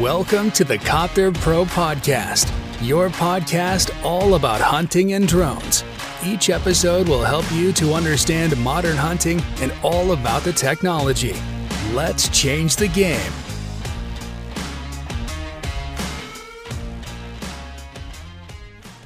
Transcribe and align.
Welcome 0.00 0.50
to 0.52 0.64
the 0.64 0.76
Copter 0.76 1.30
Pro 1.30 1.64
Podcast, 1.64 2.50
your 2.82 3.10
podcast 3.10 3.92
all 4.04 4.34
about 4.34 4.60
hunting 4.60 5.12
and 5.12 5.28
drones. 5.28 5.84
Each 6.24 6.50
episode 6.50 7.08
will 7.08 7.22
help 7.22 7.44
you 7.52 7.72
to 7.74 7.94
understand 7.94 8.56
modern 8.56 8.96
hunting 8.96 9.40
and 9.60 9.72
all 9.84 10.10
about 10.10 10.42
the 10.42 10.52
technology. 10.52 11.36
Let's 11.94 12.28
change 12.30 12.74
the 12.74 12.88
game. 12.88 13.32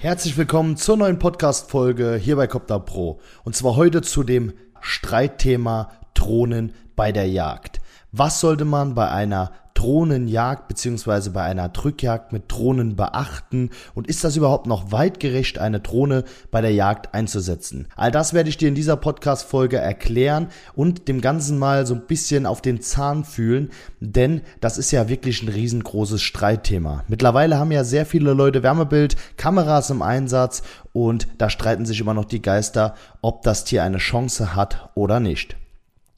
Herzlich 0.00 0.38
willkommen 0.38 0.78
zur 0.78 0.96
neuen 0.96 1.18
Podcast-Folge 1.18 2.16
hier 2.16 2.36
bei 2.36 2.46
Copter 2.46 2.80
Pro. 2.80 3.20
Und 3.44 3.54
zwar 3.54 3.76
heute 3.76 4.00
zu 4.00 4.22
dem 4.22 4.54
Streitthema 4.80 5.90
Drohnen 6.14 6.72
bei 6.96 7.12
der 7.12 7.28
Jagd. 7.28 7.82
Was 8.10 8.40
sollte 8.40 8.64
man 8.64 8.94
bei 8.94 9.10
einer 9.10 9.52
Drohnenjagd 9.78 10.66
beziehungsweise 10.66 11.30
bei 11.30 11.44
einer 11.44 11.68
Drückjagd 11.68 12.32
mit 12.32 12.50
Drohnen 12.50 12.96
beachten 12.96 13.70
und 13.94 14.08
ist 14.08 14.24
das 14.24 14.34
überhaupt 14.34 14.66
noch 14.66 14.90
weitgerecht, 14.90 15.60
eine 15.60 15.78
Drohne 15.78 16.24
bei 16.50 16.60
der 16.60 16.72
Jagd 16.72 17.14
einzusetzen? 17.14 17.86
All 17.94 18.10
das 18.10 18.34
werde 18.34 18.48
ich 18.48 18.56
dir 18.56 18.66
in 18.66 18.74
dieser 18.74 18.96
Podcast-Folge 18.96 19.76
erklären 19.76 20.48
und 20.74 21.06
dem 21.06 21.20
Ganzen 21.20 21.60
mal 21.60 21.86
so 21.86 21.94
ein 21.94 22.06
bisschen 22.08 22.44
auf 22.44 22.60
den 22.60 22.80
Zahn 22.80 23.22
fühlen, 23.22 23.70
denn 24.00 24.40
das 24.60 24.78
ist 24.78 24.90
ja 24.90 25.08
wirklich 25.08 25.44
ein 25.44 25.48
riesengroßes 25.48 26.22
Streitthema. 26.22 27.04
Mittlerweile 27.06 27.56
haben 27.58 27.70
ja 27.70 27.84
sehr 27.84 28.04
viele 28.04 28.32
Leute 28.32 28.64
Wärmebild, 28.64 29.14
Kameras 29.36 29.90
im 29.90 30.02
Einsatz 30.02 30.62
und 30.92 31.28
da 31.38 31.50
streiten 31.50 31.86
sich 31.86 32.00
immer 32.00 32.14
noch 32.14 32.24
die 32.24 32.42
Geister, 32.42 32.96
ob 33.22 33.42
das 33.42 33.62
Tier 33.62 33.84
eine 33.84 33.98
Chance 33.98 34.56
hat 34.56 34.90
oder 34.96 35.20
nicht. 35.20 35.56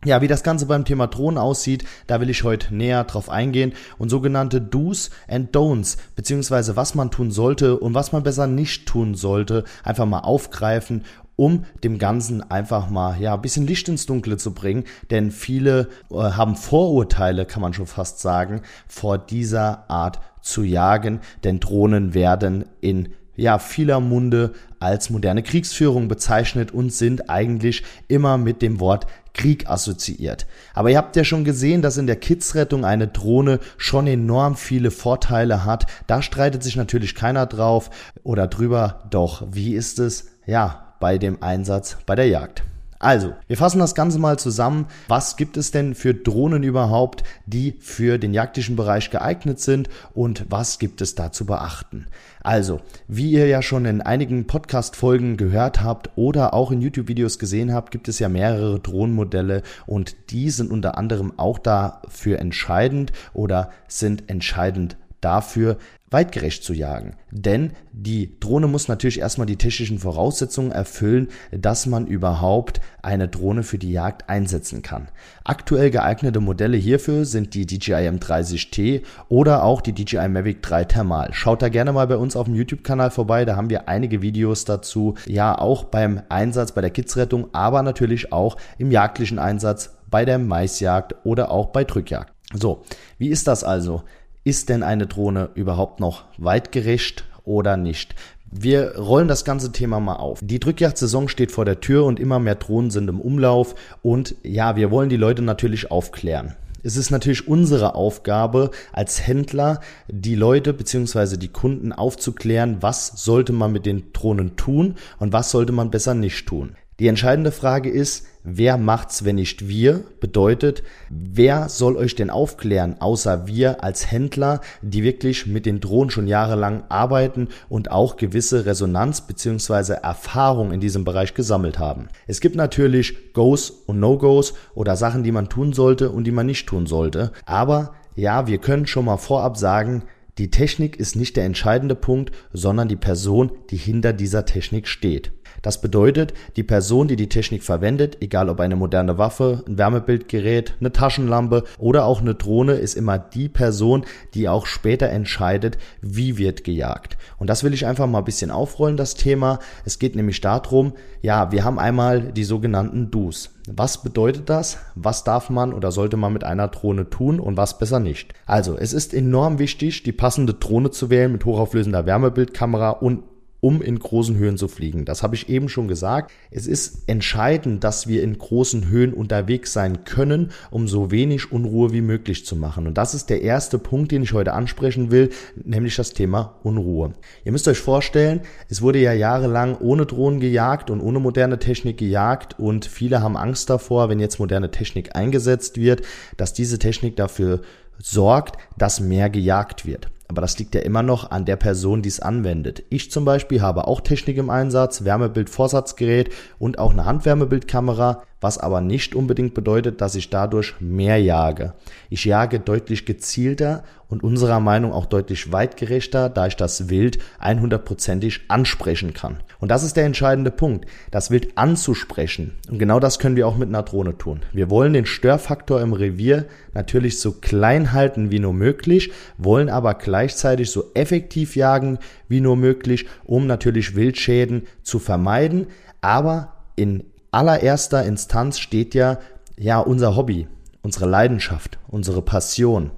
Ja, 0.06 0.22
wie 0.22 0.28
das 0.28 0.42
Ganze 0.42 0.64
beim 0.64 0.86
Thema 0.86 1.09
Drohnen 1.09 1.36
aussieht, 1.36 1.84
da 2.06 2.22
will 2.22 2.30
ich 2.30 2.42
heute 2.42 2.74
näher 2.74 3.04
drauf 3.04 3.28
eingehen. 3.28 3.74
Und 3.98 4.09
sogenannte 4.09 4.59
Do's 4.59 5.10
and 5.28 5.54
Don'ts, 5.54 5.98
beziehungsweise 6.16 6.74
was 6.74 6.95
man 6.95 7.10
tun 7.10 7.30
sollte 7.30 7.78
und 7.78 7.92
was 7.92 8.10
man 8.10 8.23
besser 8.23 8.46
nicht 8.46 8.87
tun 8.87 9.15
sollte, 9.15 9.65
einfach 9.84 10.07
mal 10.07 10.20
aufgreifen, 10.20 11.04
um 11.37 11.66
dem 11.84 11.98
Ganzen 11.98 12.51
einfach 12.51 12.88
mal, 12.88 13.20
ja, 13.20 13.34
ein 13.34 13.42
bisschen 13.42 13.66
Licht 13.66 13.90
ins 13.90 14.07
Dunkle 14.07 14.38
zu 14.38 14.54
bringen, 14.54 14.84
denn 15.10 15.30
viele 15.30 15.88
äh, 16.10 16.16
haben 16.16 16.57
Vorurteile, 16.57 17.45
kann 17.45 17.60
man 17.60 17.74
schon 17.74 17.87
fast 17.87 18.20
sagen, 18.20 18.62
vor 18.87 19.18
dieser 19.18 19.90
Art 19.90 20.20
zu 20.40 20.62
jagen, 20.62 21.20
denn 21.45 21.60
Drohnen 21.60 22.14
werden 22.14 22.64
in 22.80 23.10
ja, 23.37 23.59
vieler 23.59 24.01
Munde 24.01 24.52
als 24.80 25.10
moderne 25.10 25.42
Kriegsführung 25.42 26.09
bezeichnet 26.09 26.73
und 26.73 26.92
sind 26.92 27.30
eigentlich 27.30 27.84
immer 28.09 28.38
mit 28.38 28.62
dem 28.62 28.80
Wort 28.80 29.06
Krieg 29.34 29.68
assoziiert. 29.68 30.46
Aber 30.74 30.90
ihr 30.90 30.96
habt 30.96 31.14
ja 31.14 31.23
schon 31.23 31.45
gesehen, 31.45 31.82
dass 31.82 31.98
in 31.98 32.06
der 32.06 32.16
Kidsrettung 32.16 32.84
eine 32.84 33.06
Drohne 33.06 33.60
schon 33.76 34.06
enorm 34.06 34.56
viele 34.56 34.90
Vorteile 34.90 35.64
hat. 35.64 35.86
Da 36.06 36.23
streitet 36.23 36.62
sich 36.64 36.76
natürlich 36.76 37.14
keiner 37.14 37.46
drauf 37.46 37.90
oder 38.24 38.48
drüber. 38.48 39.04
Doch 39.10 39.46
wie 39.52 39.74
ist 39.74 39.98
es, 39.98 40.26
ja, 40.46 40.95
bei 40.98 41.18
dem 41.18 41.42
Einsatz 41.42 41.96
bei 42.06 42.16
der 42.16 42.26
Jagd? 42.26 42.64
Also, 43.02 43.32
wir 43.46 43.56
fassen 43.56 43.79
das 43.79 43.95
Ganze 43.95 44.18
mal 44.18 44.38
zusammen. 44.38 44.87
Was 45.09 45.38
gibt 45.38 45.56
es 45.56 45.70
denn 45.70 45.95
für 45.95 46.12
Drohnen 46.12 46.62
überhaupt, 46.62 47.24
die 47.46 47.79
für 47.80 48.18
den 48.18 48.34
jagdlichen 48.34 48.76
Bereich 48.76 49.09
geeignet 49.09 49.59
sind 49.59 49.88
und 50.12 50.45
was 50.51 50.79
gibt 50.79 51.01
es 51.01 51.15
da 51.15 51.32
zu 51.32 51.46
beachten? 51.46 52.09
Also, 52.42 52.82
wie 53.09 53.30
ihr 53.30 53.46
ja 53.46 53.62
schon 53.62 53.87
in 53.87 54.02
einigen 54.02 54.46
Podcast-Folgen 54.46 55.38
gehört 55.38 55.82
habt 55.82 56.10
oder 56.16 56.52
auch 56.52 56.73
in 56.73 56.82
YouTube-Videos 56.82 57.38
gesehen 57.38 57.73
habt, 57.73 57.90
gibt 57.90 58.07
es 58.07 58.18
ja 58.18 58.29
mehrere 58.29 58.80
Drohnenmodelle 58.80 59.62
und 59.87 60.14
die 60.29 60.51
sind 60.51 60.70
unter 60.70 60.98
anderem 60.98 61.32
auch 61.38 61.59
dafür 61.59 62.38
entscheidend 62.38 63.12
oder 63.32 63.70
sind 63.88 64.28
entscheidend 64.28 64.98
dafür, 65.21 65.78
weitgerecht 66.10 66.65
zu 66.65 66.75
jagen. 66.75 67.15
Denn 67.31 67.72
die 67.93 68.38
Drohne 68.41 68.66
muss 68.66 68.88
natürlich 68.88 69.21
erstmal 69.21 69.47
die 69.47 69.56
technischen 69.56 70.00
Voraussetzungen 70.00 70.72
erfüllen, 70.72 71.28
dass 71.53 71.87
man 71.87 72.06
überhaupt 72.06 72.81
eine 73.03 73.28
Drohne 73.28 73.62
für 73.62 73.78
die 73.78 73.92
Jagd 73.92 74.28
einsetzen 74.28 74.82
kann. 74.82 75.08
Aktuell 75.44 75.91
geeignete 75.91 76.41
Modelle 76.41 76.76
hierfür 76.76 77.25
sind 77.25 77.54
die 77.54 77.64
DJI 77.64 78.08
M30T 78.08 79.03
oder 79.28 79.62
auch 79.62 79.81
die 79.81 79.92
DJI 79.92 80.28
Mavic 80.28 80.62
3 80.62 80.84
Thermal. 80.84 81.32
Schaut 81.32 81.62
da 81.62 81.69
gerne 81.69 81.92
mal 81.92 82.08
bei 82.08 82.16
uns 82.16 82.34
auf 82.34 82.47
dem 82.47 82.56
YouTube-Kanal 82.56 83.10
vorbei, 83.12 83.44
da 83.44 83.54
haben 83.54 83.70
wir 83.70 83.88
einige 83.88 84.20
Videos 84.20 84.64
dazu. 84.64 85.14
Ja, 85.26 85.56
auch 85.56 85.84
beim 85.84 86.22
Einsatz 86.28 86.72
bei 86.72 86.81
der 86.81 86.91
Kidsrettung, 86.91 87.48
aber 87.52 87.82
natürlich 87.82 88.32
auch 88.32 88.56
im 88.78 88.91
jagdlichen 88.91 89.38
Einsatz 89.38 89.97
bei 90.10 90.25
der 90.25 90.38
Maisjagd 90.38 91.14
oder 91.22 91.52
auch 91.52 91.69
bei 91.69 91.84
Drückjagd. 91.84 92.32
So, 92.52 92.82
wie 93.19 93.28
ist 93.28 93.47
das 93.47 93.62
also? 93.62 94.02
Ist 94.44 94.68
denn 94.68 94.82
eine 94.82 95.06
Drohne 95.06 95.50
überhaupt 95.54 96.00
noch 96.00 96.24
weitgerecht 96.38 97.24
oder 97.44 97.76
nicht? 97.76 98.14
Wir 98.52 98.96
rollen 98.96 99.28
das 99.28 99.44
ganze 99.44 99.70
Thema 99.70 100.00
mal 100.00 100.16
auf. 100.16 100.40
Die 100.42 100.58
Drückjagdsaison 100.58 101.28
steht 101.28 101.52
vor 101.52 101.64
der 101.64 101.80
Tür 101.80 102.04
und 102.04 102.18
immer 102.18 102.40
mehr 102.40 102.56
Drohnen 102.56 102.90
sind 102.90 103.08
im 103.08 103.20
Umlauf 103.20 103.76
und 104.02 104.34
ja, 104.42 104.74
wir 104.74 104.90
wollen 104.90 105.08
die 105.08 105.16
Leute 105.16 105.42
natürlich 105.42 105.90
aufklären. 105.92 106.56
Es 106.82 106.96
ist 106.96 107.10
natürlich 107.10 107.46
unsere 107.46 107.94
Aufgabe 107.94 108.70
als 108.92 109.26
Händler, 109.26 109.80
die 110.08 110.34
Leute 110.34 110.72
bzw. 110.72 111.36
die 111.36 111.48
Kunden 111.48 111.92
aufzuklären, 111.92 112.78
was 112.80 113.12
sollte 113.22 113.52
man 113.52 113.70
mit 113.70 113.86
den 113.86 114.12
Drohnen 114.12 114.56
tun 114.56 114.96
und 115.18 115.32
was 115.32 115.50
sollte 115.50 115.72
man 115.72 115.90
besser 115.90 116.14
nicht 116.14 116.48
tun. 116.48 116.76
Die 116.98 117.06
entscheidende 117.06 117.52
Frage 117.52 117.90
ist, 117.90 118.26
wer 118.44 118.76
macht's, 118.76 119.24
wenn 119.24 119.36
nicht 119.36 119.68
wir? 119.68 120.04
Bedeutet, 120.20 120.82
wer 121.08 121.68
soll 121.68 121.96
euch 121.96 122.14
denn 122.14 122.30
aufklären, 122.30 122.96
außer 123.00 123.46
wir 123.46 123.82
als 123.84 124.10
Händler, 124.10 124.60
die 124.82 125.02
wirklich 125.02 125.46
mit 125.46 125.66
den 125.66 125.80
Drohnen 125.80 126.10
schon 126.10 126.26
jahrelang 126.26 126.84
arbeiten 126.88 127.48
und 127.68 127.90
auch 127.90 128.16
gewisse 128.16 128.66
Resonanz 128.66 129.22
bzw. 129.22 129.94
Erfahrung 130.02 130.72
in 130.72 130.80
diesem 130.80 131.04
Bereich 131.04 131.34
gesammelt 131.34 131.78
haben. 131.78 132.08
Es 132.26 132.40
gibt 132.40 132.56
natürlich 132.56 133.32
Goes 133.32 133.70
und 133.70 134.00
No-Goes 134.00 134.54
oder 134.74 134.96
Sachen, 134.96 135.22
die 135.22 135.32
man 135.32 135.48
tun 135.48 135.72
sollte 135.72 136.10
und 136.10 136.24
die 136.24 136.32
man 136.32 136.46
nicht 136.46 136.66
tun 136.66 136.86
sollte. 136.86 137.32
Aber 137.46 137.94
ja, 138.16 138.46
wir 138.46 138.58
können 138.58 138.86
schon 138.86 139.04
mal 139.04 139.16
vorab 139.16 139.56
sagen, 139.56 140.04
die 140.38 140.50
Technik 140.50 140.96
ist 140.96 141.16
nicht 141.16 141.36
der 141.36 141.44
entscheidende 141.44 141.94
Punkt, 141.94 142.32
sondern 142.52 142.88
die 142.88 142.96
Person, 142.96 143.52
die 143.70 143.76
hinter 143.76 144.12
dieser 144.12 144.46
Technik 144.46 144.88
steht. 144.88 145.32
Das 145.62 145.81
bedeutet, 145.81 146.32
die 146.56 146.62
Person, 146.62 147.09
die 147.09 147.16
die 147.16 147.28
Technik 147.28 147.62
verwendet, 147.62 148.19
egal 148.21 148.48
ob 148.48 148.60
eine 148.60 148.76
moderne 148.76 149.19
Waffe, 149.19 149.62
ein 149.66 149.76
Wärmebildgerät, 149.76 150.75
eine 150.81 150.93
Taschenlampe 150.93 151.65
oder 151.78 152.04
auch 152.04 152.21
eine 152.21 152.34
Drohne, 152.34 152.75
ist 152.75 152.94
immer 152.94 153.19
die 153.19 153.48
Person, 153.48 154.04
die 154.34 154.49
auch 154.49 154.66
später 154.66 155.09
entscheidet, 155.10 155.78
wie 156.00 156.38
wird 156.38 156.65
gejagt. 156.65 157.19
Und 157.38 157.49
das 157.50 157.62
will 157.65 157.75
ich 157.75 157.87
einfach 157.87 158.06
mal 158.06 158.19
ein 158.19 158.25
bisschen 158.25 158.50
aufrollen, 158.50 158.97
das 158.97 159.15
Thema. 159.15 159.59
Es 159.84 159.99
geht 159.99 160.16
nämlich 160.16 160.41
darum, 160.41 160.94
ja, 161.22 161.53
wir 161.53 161.65
haben 161.65 161.78
einmal 161.78 162.32
die 162.32 162.44
sogenannten 162.44 163.10
Do's. 163.10 163.50
Was 163.69 164.03
bedeutet 164.03 164.49
das? 164.49 164.78
Was 164.94 165.22
darf 165.22 165.50
man 165.50 165.72
oder 165.72 165.93
sollte 165.93 166.16
man 166.16 166.32
mit 166.32 166.44
einer 166.44 166.69
Drohne 166.69 167.10
tun 167.10 167.38
und 167.38 167.56
was 167.56 167.78
besser 167.78 168.00
nicht? 168.00 168.32
Also, 168.47 168.76
es 168.76 168.93
ist 168.93 169.12
enorm 169.12 169.59
wichtig, 169.59 170.03
die 170.03 170.12
passende 170.12 170.54
Drohne 170.54 170.91
zu 170.91 171.10
wählen 171.10 171.31
mit 171.31 171.44
hochauflösender 171.44 172.06
Wärmebildkamera 172.06 172.91
und 172.91 173.22
um 173.60 173.82
in 173.82 173.98
großen 173.98 174.37
Höhen 174.37 174.56
zu 174.56 174.69
fliegen. 174.69 175.04
Das 175.04 175.22
habe 175.22 175.34
ich 175.34 175.48
eben 175.48 175.69
schon 175.69 175.88
gesagt. 175.88 176.32
Es 176.50 176.66
ist 176.66 177.03
entscheidend, 177.06 177.84
dass 177.84 178.06
wir 178.06 178.22
in 178.22 178.37
großen 178.38 178.88
Höhen 178.88 179.12
unterwegs 179.12 179.72
sein 179.72 180.04
können, 180.04 180.50
um 180.71 180.88
so 180.88 181.10
wenig 181.10 181.53
Unruhe 181.53 181.93
wie 181.93 182.00
möglich 182.00 182.47
zu 182.47 182.56
machen. 182.56 182.87
Und 182.87 182.97
das 182.99 183.15
ist 183.15 183.31
der 183.31 183.43
erste 183.43 183.78
Punkt, 183.78 184.12
den 184.12 184.22
ich 184.22 184.32
heute 184.32 184.53
ansprechen 184.53 185.10
will, 185.10 185.31
nämlich 185.62 185.97
das 185.97 186.12
Thema 186.12 186.56
Unruhe. 186.62 187.12
Ihr 187.44 187.53
müsst 187.53 187.69
euch 187.69 187.78
vorstellen, 187.78 188.41
es 188.69 188.82
wurde 188.82 188.99
ja 188.99 189.12
jahrelang 189.12 189.76
ohne 189.78 190.06
Drohnen 190.06 190.41
gejagt 190.41 190.91
und 190.91 191.00
ohne 191.00 191.20
moderne 191.20 191.59
Technik 191.59 191.99
gejagt 191.99 192.59
und 192.59 192.87
viele 192.87 193.22
haben 193.22 193.37
Angst 193.37 193.70
davor, 193.70 194.09
wenn 194.09 194.20
jetzt 194.20 194.38
moderne 194.38 194.70
Technik 194.70 195.15
eingesetzt 195.15 195.76
wird, 195.76 196.03
dass 196.37 196.53
diese 196.53 196.78
Technik 196.78 197.16
dafür 197.16 197.60
sorgt, 197.99 198.56
dass 198.78 199.00
mehr 199.00 199.28
gejagt 199.28 199.87
wird. 199.87 200.09
Aber 200.31 200.43
das 200.43 200.56
liegt 200.61 200.77
ja 200.77 200.82
immer 200.82 201.03
noch 201.03 201.32
an 201.32 201.44
der 201.44 201.56
Person, 201.56 202.03
die 202.03 202.09
es 202.09 202.21
anwendet. 202.21 202.85
Ich 202.88 203.11
zum 203.11 203.25
Beispiel 203.25 203.62
habe 203.62 203.88
auch 203.88 204.00
Technik 204.00 204.37
im 204.37 204.49
Einsatz, 204.49 205.03
Wärmebild-Vorsatzgerät 205.03 206.31
und 206.61 206.79
auch 206.79 206.93
eine 206.93 207.05
Handwärmebildkamera 207.05 208.23
was 208.41 208.59
aber 208.59 208.81
nicht 208.81 209.15
unbedingt 209.15 209.55
bedeutet, 209.55 210.00
dass 210.00 210.15
ich 210.15 210.31
dadurch 210.31 210.75
mehr 210.81 211.21
jage. 211.21 211.75
Ich 212.09 212.25
jage 212.25 212.59
deutlich 212.59 213.05
gezielter 213.05 213.85
und 214.10 214.22
unserer 214.22 214.60
Meinung 214.60 214.92
auch 214.92 215.06
deutlich 215.06 215.52
weitgerechter, 215.52 216.28
da 216.28 216.46
ich 216.46 216.56
das 216.56 216.90
Wild 216.90 217.18
100%ig 217.42 218.40
ansprechen 218.48 219.14
kann. 219.14 219.38
Und 219.60 219.70
das 219.70 219.84
ist 219.84 219.96
der 219.96 220.04
entscheidende 220.04 220.50
Punkt, 220.50 220.86
das 221.10 221.30
Wild 221.30 221.56
anzusprechen. 221.56 222.52
Und 222.68 222.78
genau 222.78 223.00
das 223.00 223.18
können 223.18 223.36
wir 223.36 223.46
auch 223.46 223.56
mit 223.56 223.68
einer 223.68 223.82
Drohne 223.82 224.18
tun. 224.18 224.40
Wir 224.52 224.68
wollen 224.68 224.92
den 224.92 225.06
Störfaktor 225.06 225.80
im 225.80 225.92
Revier 225.92 226.46
natürlich 226.74 227.20
so 227.20 227.32
klein 227.32 227.92
halten 227.92 228.30
wie 228.30 228.40
nur 228.40 228.52
möglich, 228.52 229.12
wollen 229.38 229.70
aber 229.70 229.94
gleichzeitig 229.94 230.70
so 230.70 230.84
effektiv 230.94 231.56
jagen 231.56 231.98
wie 232.28 232.40
nur 232.40 232.56
möglich, 232.56 233.06
um 233.24 233.46
natürlich 233.46 233.94
Wildschäden 233.94 234.66
zu 234.82 234.98
vermeiden, 234.98 235.68
aber 236.00 236.54
in 236.76 237.04
allererster 237.30 238.04
Instanz 238.04 238.58
steht 238.58 238.94
ja, 238.94 239.18
ja, 239.58 239.78
unser 239.78 240.16
Hobby, 240.16 240.48
unsere 240.82 241.06
Leidenschaft, 241.06 241.78
unsere 241.88 242.22
Passion. 242.22 242.90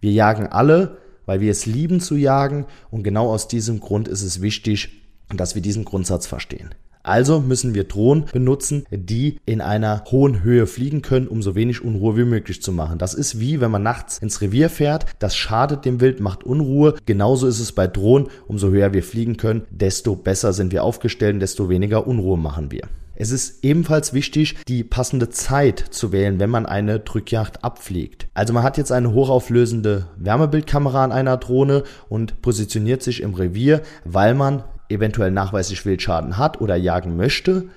Wir 0.00 0.12
jagen 0.12 0.46
alle 0.46 0.98
weil 1.26 1.40
wir 1.40 1.50
es 1.50 1.66
lieben 1.66 2.00
zu 2.00 2.16
jagen 2.16 2.64
und 2.90 3.02
genau 3.02 3.28
aus 3.28 3.48
diesem 3.48 3.80
Grund 3.80 4.08
ist 4.08 4.22
es 4.22 4.40
wichtig, 4.40 5.02
dass 5.28 5.54
wir 5.54 5.62
diesen 5.62 5.84
Grundsatz 5.84 6.26
verstehen. 6.26 6.70
Also 7.02 7.38
müssen 7.40 7.72
wir 7.72 7.84
Drohnen 7.84 8.24
benutzen, 8.32 8.84
die 8.90 9.38
in 9.46 9.60
einer 9.60 10.02
hohen 10.10 10.42
Höhe 10.42 10.66
fliegen 10.66 11.02
können, 11.02 11.28
um 11.28 11.40
so 11.40 11.54
wenig 11.54 11.84
Unruhe 11.84 12.16
wie 12.16 12.24
möglich 12.24 12.62
zu 12.62 12.72
machen. 12.72 12.98
Das 12.98 13.14
ist 13.14 13.38
wie 13.38 13.60
wenn 13.60 13.70
man 13.70 13.84
nachts 13.84 14.18
ins 14.18 14.40
Revier 14.40 14.68
fährt, 14.68 15.06
das 15.20 15.36
schadet 15.36 15.84
dem 15.84 16.00
Wild, 16.00 16.18
macht 16.18 16.42
Unruhe. 16.42 16.96
Genauso 17.06 17.46
ist 17.46 17.60
es 17.60 17.70
bei 17.70 17.86
Drohnen, 17.86 18.26
umso 18.48 18.70
höher 18.70 18.92
wir 18.92 19.04
fliegen 19.04 19.36
können, 19.36 19.66
desto 19.70 20.16
besser 20.16 20.52
sind 20.52 20.72
wir 20.72 20.82
aufgestellt, 20.82 21.40
desto 21.40 21.68
weniger 21.68 22.08
Unruhe 22.08 22.36
machen 22.36 22.72
wir. 22.72 22.88
Es 23.18 23.30
ist 23.30 23.64
ebenfalls 23.64 24.12
wichtig, 24.12 24.56
die 24.68 24.84
passende 24.84 25.30
Zeit 25.30 25.78
zu 25.78 26.12
wählen, 26.12 26.38
wenn 26.38 26.50
man 26.50 26.66
eine 26.66 27.00
Drückjagd 27.00 27.64
abfliegt. 27.64 28.28
Also 28.34 28.52
man 28.52 28.62
hat 28.62 28.76
jetzt 28.76 28.92
eine 28.92 29.12
hochauflösende 29.12 30.06
Wärmebildkamera 30.16 31.02
an 31.02 31.12
einer 31.12 31.38
Drohne 31.38 31.84
und 32.10 32.42
positioniert 32.42 33.02
sich 33.02 33.22
im 33.22 33.32
Revier, 33.32 33.80
weil 34.04 34.34
man 34.34 34.64
eventuell 34.90 35.30
nachweislich 35.30 35.86
Wildschaden 35.86 36.36
hat 36.36 36.60
oder 36.60 36.76
jagen 36.76 37.16
möchte. 37.16 37.68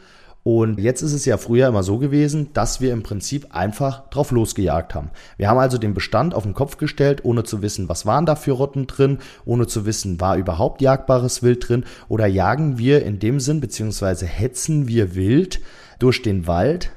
Und 0.43 0.79
jetzt 0.79 1.01
ist 1.01 1.13
es 1.13 1.25
ja 1.25 1.37
früher 1.37 1.67
immer 1.67 1.83
so 1.83 1.97
gewesen, 1.97 2.49
dass 2.53 2.79
wir 2.79 2.93
im 2.93 3.03
Prinzip 3.03 3.53
einfach 3.53 4.09
drauf 4.09 4.31
losgejagt 4.31 4.95
haben. 4.95 5.11
Wir 5.37 5.49
haben 5.49 5.59
also 5.59 5.77
den 5.77 5.93
Bestand 5.93 6.33
auf 6.33 6.43
den 6.43 6.53
Kopf 6.53 6.77
gestellt, 6.77 7.25
ohne 7.25 7.43
zu 7.43 7.61
wissen, 7.61 7.89
was 7.89 8.05
waren 8.05 8.25
da 8.25 8.35
für 8.35 8.53
Rotten 8.53 8.87
drin, 8.87 9.19
ohne 9.45 9.67
zu 9.67 9.85
wissen, 9.85 10.21
war 10.21 10.37
überhaupt 10.37 10.81
jagbares 10.81 11.43
Wild 11.43 11.67
drin 11.67 11.83
oder 12.07 12.25
jagen 12.25 12.77
wir 12.77 13.05
in 13.05 13.19
dem 13.19 13.39
Sinn, 13.39 13.59
beziehungsweise 13.59 14.25
hetzen 14.25 14.87
wir 14.87 15.13
wild 15.13 15.59
durch 15.99 16.21
den 16.21 16.47
Wald, 16.47 16.91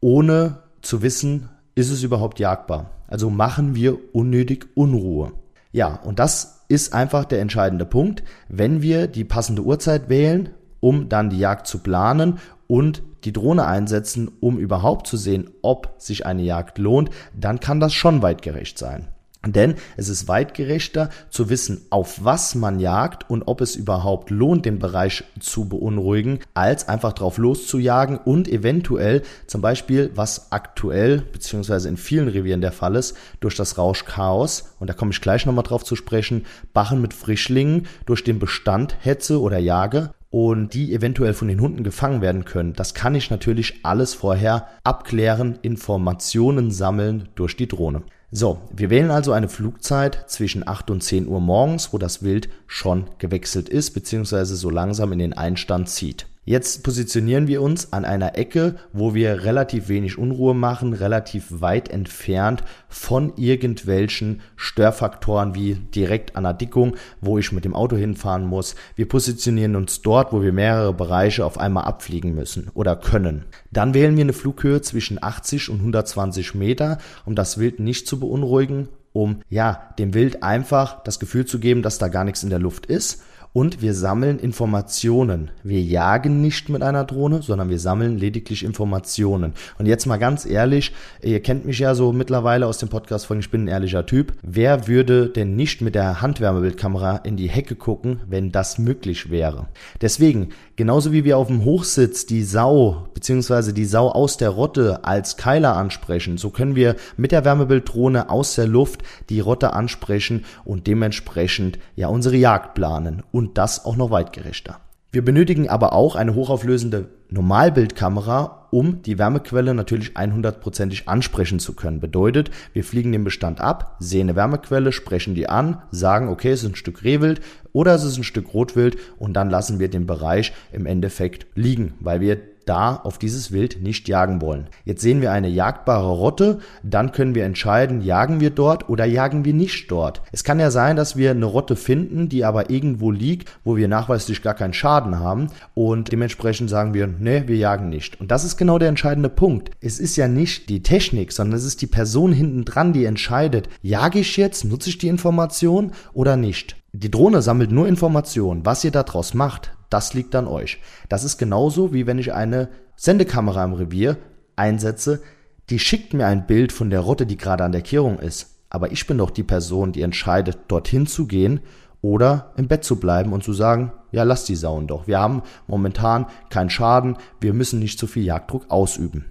ohne 0.00 0.62
zu 0.82 1.02
wissen, 1.02 1.48
ist 1.74 1.90
es 1.90 2.02
überhaupt 2.02 2.38
jagbar. 2.38 2.90
Also 3.06 3.30
machen 3.30 3.74
wir 3.74 3.96
unnötig 4.14 4.66
Unruhe. 4.74 5.32
Ja, 5.72 6.00
und 6.04 6.18
das 6.18 6.64
ist 6.68 6.92
einfach 6.92 7.24
der 7.24 7.40
entscheidende 7.40 7.86
Punkt. 7.86 8.22
Wenn 8.48 8.82
wir 8.82 9.06
die 9.06 9.24
passende 9.24 9.62
Uhrzeit 9.62 10.08
wählen, 10.08 10.50
um 10.80 11.08
dann 11.08 11.30
die 11.30 11.38
Jagd 11.38 11.66
zu 11.66 11.78
planen 11.78 12.38
und 12.68 13.02
die 13.24 13.32
Drohne 13.32 13.66
einsetzen, 13.66 14.30
um 14.38 14.58
überhaupt 14.58 15.08
zu 15.08 15.16
sehen, 15.16 15.50
ob 15.62 15.94
sich 15.98 16.24
eine 16.24 16.42
Jagd 16.42 16.78
lohnt, 16.78 17.10
dann 17.34 17.58
kann 17.58 17.80
das 17.80 17.92
schon 17.92 18.22
weitgerecht 18.22 18.78
sein. 18.78 19.08
Denn 19.46 19.76
es 19.96 20.08
ist 20.08 20.26
weit 20.26 20.52
gerechter 20.52 21.10
zu 21.30 21.48
wissen, 21.48 21.82
auf 21.90 22.24
was 22.24 22.56
man 22.56 22.80
jagt 22.80 23.30
und 23.30 23.44
ob 23.44 23.60
es 23.60 23.76
überhaupt 23.76 24.30
lohnt, 24.30 24.66
den 24.66 24.80
Bereich 24.80 25.22
zu 25.38 25.68
beunruhigen, 25.68 26.40
als 26.54 26.88
einfach 26.88 27.12
drauf 27.12 27.38
loszujagen 27.38 28.18
und 28.18 28.48
eventuell 28.48 29.22
zum 29.46 29.60
Beispiel, 29.60 30.10
was 30.16 30.50
aktuell 30.50 31.20
beziehungsweise 31.20 31.88
in 31.88 31.96
vielen 31.96 32.28
Revieren 32.28 32.60
der 32.60 32.72
Fall 32.72 32.96
ist, 32.96 33.16
durch 33.38 33.54
das 33.54 33.78
Rauschchaos, 33.78 34.74
und 34.80 34.90
da 34.90 34.94
komme 34.94 35.12
ich 35.12 35.20
gleich 35.20 35.46
nochmal 35.46 35.64
drauf 35.64 35.84
zu 35.84 35.94
sprechen, 35.94 36.44
Bachen 36.72 37.00
mit 37.00 37.14
Frischlingen 37.14 37.86
durch 38.06 38.24
den 38.24 38.40
Bestand 38.40 38.96
hetze 39.00 39.40
oder 39.40 39.58
jage 39.58 40.10
und 40.30 40.74
die 40.74 40.94
eventuell 40.94 41.34
von 41.34 41.48
den 41.48 41.60
Hunden 41.60 41.84
gefangen 41.84 42.20
werden 42.20 42.44
können. 42.44 42.74
Das 42.74 42.94
kann 42.94 43.14
ich 43.14 43.30
natürlich 43.30 43.80
alles 43.84 44.14
vorher 44.14 44.68
abklären, 44.84 45.58
Informationen 45.62 46.70
sammeln 46.70 47.28
durch 47.34 47.56
die 47.56 47.68
Drohne. 47.68 48.02
So, 48.30 48.60
wir 48.70 48.90
wählen 48.90 49.10
also 49.10 49.32
eine 49.32 49.48
Flugzeit 49.48 50.24
zwischen 50.26 50.68
8 50.68 50.90
und 50.90 51.02
10 51.02 51.28
Uhr 51.28 51.40
morgens, 51.40 51.94
wo 51.94 51.98
das 51.98 52.22
Wild 52.22 52.50
schon 52.66 53.06
gewechselt 53.16 53.70
ist, 53.70 53.92
beziehungsweise 53.92 54.54
so 54.54 54.68
langsam 54.68 55.12
in 55.12 55.18
den 55.18 55.32
Einstand 55.32 55.88
zieht. 55.88 56.26
Jetzt 56.48 56.82
positionieren 56.82 57.46
wir 57.46 57.60
uns 57.60 57.92
an 57.92 58.06
einer 58.06 58.38
Ecke, 58.38 58.76
wo 58.94 59.12
wir 59.12 59.44
relativ 59.44 59.90
wenig 59.90 60.16
Unruhe 60.16 60.54
machen, 60.54 60.94
relativ 60.94 61.60
weit 61.60 61.90
entfernt 61.90 62.64
von 62.88 63.34
irgendwelchen 63.36 64.40
Störfaktoren 64.56 65.54
wie 65.54 65.74
direkt 65.74 66.36
an 66.36 66.44
der 66.44 66.54
Dickung, 66.54 66.96
wo 67.20 67.36
ich 67.36 67.52
mit 67.52 67.66
dem 67.66 67.74
Auto 67.74 67.96
hinfahren 67.96 68.46
muss. 68.46 68.76
Wir 68.96 69.06
positionieren 69.06 69.76
uns 69.76 70.00
dort, 70.00 70.32
wo 70.32 70.40
wir 70.40 70.54
mehrere 70.54 70.94
Bereiche 70.94 71.44
auf 71.44 71.58
einmal 71.58 71.84
abfliegen 71.84 72.34
müssen 72.34 72.70
oder 72.72 72.96
können. 72.96 73.44
Dann 73.70 73.92
wählen 73.92 74.16
wir 74.16 74.24
eine 74.24 74.32
Flughöhe 74.32 74.80
zwischen 74.80 75.22
80 75.22 75.68
und 75.68 75.80
120 75.80 76.54
Meter, 76.54 76.96
um 77.26 77.34
das 77.34 77.58
Wild 77.58 77.78
nicht 77.78 78.08
zu 78.08 78.20
beunruhigen, 78.20 78.88
um 79.12 79.42
ja 79.50 79.90
dem 79.98 80.14
Wild 80.14 80.42
einfach 80.42 81.02
das 81.02 81.20
Gefühl 81.20 81.44
zu 81.44 81.58
geben, 81.58 81.82
dass 81.82 81.98
da 81.98 82.08
gar 82.08 82.24
nichts 82.24 82.42
in 82.42 82.48
der 82.48 82.58
Luft 82.58 82.86
ist 82.86 83.22
und 83.52 83.82
wir 83.82 83.94
sammeln 83.94 84.38
Informationen. 84.38 85.50
Wir 85.62 85.80
jagen 85.80 86.40
nicht 86.40 86.68
mit 86.68 86.82
einer 86.82 87.04
Drohne, 87.04 87.42
sondern 87.42 87.70
wir 87.70 87.78
sammeln 87.78 88.18
lediglich 88.18 88.64
Informationen. 88.64 89.54
Und 89.78 89.86
jetzt 89.86 90.06
mal 90.06 90.18
ganz 90.18 90.46
ehrlich, 90.46 90.92
ihr 91.22 91.40
kennt 91.40 91.64
mich 91.64 91.78
ja 91.78 91.94
so 91.94 92.12
mittlerweile 92.12 92.66
aus 92.66 92.78
dem 92.78 92.88
Podcast 92.88 93.26
von 93.26 93.38
Ich 93.38 93.50
bin 93.50 93.64
ein 93.64 93.68
ehrlicher 93.68 94.06
Typ. 94.06 94.34
Wer 94.42 94.86
würde 94.86 95.28
denn 95.28 95.56
nicht 95.56 95.80
mit 95.80 95.94
der 95.94 96.20
Handwärmebildkamera 96.20 97.16
in 97.18 97.36
die 97.36 97.48
Hecke 97.48 97.76
gucken, 97.76 98.20
wenn 98.28 98.52
das 98.52 98.78
möglich 98.78 99.30
wäre? 99.30 99.68
Deswegen, 100.00 100.50
genauso 100.78 101.10
wie 101.12 101.24
wir 101.24 101.36
auf 101.36 101.48
dem 101.48 101.64
Hochsitz 101.64 102.24
die 102.24 102.44
Sau 102.44 103.08
bzw. 103.12 103.72
die 103.72 103.84
Sau 103.84 104.08
aus 104.08 104.36
der 104.36 104.50
Rotte 104.50 105.04
als 105.04 105.36
Keiler 105.36 105.76
ansprechen, 105.76 106.38
so 106.38 106.50
können 106.50 106.76
wir 106.76 106.94
mit 107.16 107.32
der 107.32 107.44
Wärmebilddrohne 107.44 108.30
aus 108.30 108.54
der 108.54 108.68
Luft 108.68 109.02
die 109.28 109.40
Rotte 109.40 109.72
ansprechen 109.72 110.44
und 110.64 110.86
dementsprechend 110.86 111.80
ja 111.96 112.06
unsere 112.06 112.36
Jagd 112.36 112.74
planen 112.74 113.24
und 113.32 113.58
das 113.58 113.84
auch 113.84 113.96
noch 113.96 114.12
weitgerechter. 114.12 114.80
Wir 115.10 115.24
benötigen 115.24 115.70
aber 115.70 115.94
auch 115.94 116.16
eine 116.16 116.34
hochauflösende 116.34 117.08
Normalbildkamera, 117.30 118.68
um 118.70 119.00
die 119.00 119.18
Wärmequelle 119.18 119.72
natürlich 119.72 120.18
100%ig 120.18 121.08
ansprechen 121.08 121.60
zu 121.60 121.72
können. 121.72 121.98
Bedeutet, 121.98 122.50
wir 122.74 122.84
fliegen 122.84 123.12
den 123.12 123.24
Bestand 123.24 123.58
ab, 123.58 123.96
sehen 124.00 124.28
eine 124.28 124.36
Wärmequelle, 124.36 124.92
sprechen 124.92 125.34
die 125.34 125.48
an, 125.48 125.80
sagen, 125.90 126.28
okay, 126.28 126.50
es 126.50 126.62
ist 126.62 126.72
ein 126.72 126.76
Stück 126.76 127.04
Rehwild 127.04 127.40
oder 127.72 127.94
es 127.94 128.04
ist 128.04 128.18
ein 128.18 128.24
Stück 128.24 128.52
Rotwild 128.52 128.98
und 129.18 129.32
dann 129.32 129.48
lassen 129.48 129.78
wir 129.78 129.88
den 129.88 130.06
Bereich 130.06 130.52
im 130.72 130.84
Endeffekt 130.84 131.46
liegen, 131.54 131.94
weil 132.00 132.20
wir 132.20 132.38
da 132.68 132.96
auf 132.96 133.18
dieses 133.18 133.52
Wild 133.52 133.82
nicht 133.82 134.08
jagen 134.08 134.40
wollen. 134.40 134.68
Jetzt 134.84 135.02
sehen 135.02 135.20
wir 135.20 135.32
eine 135.32 135.48
jagbare 135.48 136.10
Rotte, 136.10 136.58
dann 136.82 137.12
können 137.12 137.34
wir 137.34 137.44
entscheiden, 137.44 138.02
jagen 138.02 138.40
wir 138.40 138.50
dort 138.50 138.88
oder 138.88 139.04
jagen 139.04 139.44
wir 139.44 139.54
nicht 139.54 139.90
dort. 139.90 140.22
Es 140.32 140.44
kann 140.44 140.60
ja 140.60 140.70
sein, 140.70 140.96
dass 140.96 141.16
wir 141.16 141.30
eine 141.30 141.46
Rotte 141.46 141.76
finden, 141.76 142.28
die 142.28 142.44
aber 142.44 142.70
irgendwo 142.70 143.10
liegt, 143.10 143.50
wo 143.64 143.76
wir 143.76 143.88
nachweislich 143.88 144.42
gar 144.42 144.54
keinen 144.54 144.74
Schaden 144.74 145.18
haben 145.18 145.48
und 145.74 146.12
dementsprechend 146.12 146.70
sagen 146.70 146.94
wir, 146.94 147.06
nee, 147.06 147.44
wir 147.46 147.56
jagen 147.56 147.88
nicht. 147.88 148.20
Und 148.20 148.30
das 148.30 148.44
ist 148.44 148.56
genau 148.56 148.78
der 148.78 148.88
entscheidende 148.88 149.28
Punkt. 149.28 149.70
Es 149.80 149.98
ist 149.98 150.16
ja 150.16 150.28
nicht 150.28 150.68
die 150.68 150.82
Technik, 150.82 151.32
sondern 151.32 151.58
es 151.58 151.64
ist 151.64 151.82
die 151.82 151.86
Person 151.86 152.32
hinten 152.32 152.64
dran, 152.64 152.92
die 152.92 153.04
entscheidet, 153.04 153.68
jage 153.82 154.18
ich 154.18 154.36
jetzt, 154.36 154.64
nutze 154.64 154.90
ich 154.90 154.98
die 154.98 155.08
Information 155.08 155.92
oder 156.12 156.36
nicht. 156.36 156.76
Die 156.92 157.10
Drohne 157.10 157.42
sammelt 157.42 157.70
nur 157.70 157.86
Informationen. 157.86 158.64
Was 158.64 158.82
ihr 158.82 158.90
daraus 158.90 159.34
macht, 159.34 159.72
das 159.90 160.14
liegt 160.14 160.34
an 160.34 160.46
euch. 160.46 160.80
Das 161.08 161.24
ist 161.24 161.38
genauso 161.38 161.92
wie 161.92 162.06
wenn 162.06 162.18
ich 162.18 162.32
eine 162.32 162.68
Sendekamera 162.96 163.64
im 163.64 163.74
Revier 163.74 164.16
einsetze, 164.56 165.22
die 165.70 165.78
schickt 165.78 166.14
mir 166.14 166.26
ein 166.26 166.46
Bild 166.46 166.72
von 166.72 166.90
der 166.90 167.00
Rotte, 167.00 167.26
die 167.26 167.36
gerade 167.36 167.64
an 167.64 167.72
der 167.72 167.82
Kehrung 167.82 168.18
ist. 168.18 168.56
Aber 168.70 168.92
ich 168.92 169.06
bin 169.06 169.18
doch 169.18 169.30
die 169.30 169.42
Person, 169.42 169.92
die 169.92 170.02
entscheidet, 170.02 170.58
dorthin 170.68 171.06
zu 171.06 171.26
gehen 171.26 171.60
oder 172.00 172.52
im 172.56 172.68
Bett 172.68 172.84
zu 172.84 172.96
bleiben 172.96 173.32
und 173.32 173.44
zu 173.44 173.52
sagen, 173.52 173.92
ja, 174.10 174.22
lass 174.22 174.44
die 174.44 174.56
Sauen 174.56 174.86
doch. 174.86 175.06
Wir 175.06 175.18
haben 175.18 175.42
momentan 175.66 176.26
keinen 176.50 176.70
Schaden, 176.70 177.16
wir 177.40 177.52
müssen 177.52 177.78
nicht 177.78 177.98
zu 177.98 178.06
viel 178.06 178.24
Jagddruck 178.24 178.66
ausüben. 178.70 179.26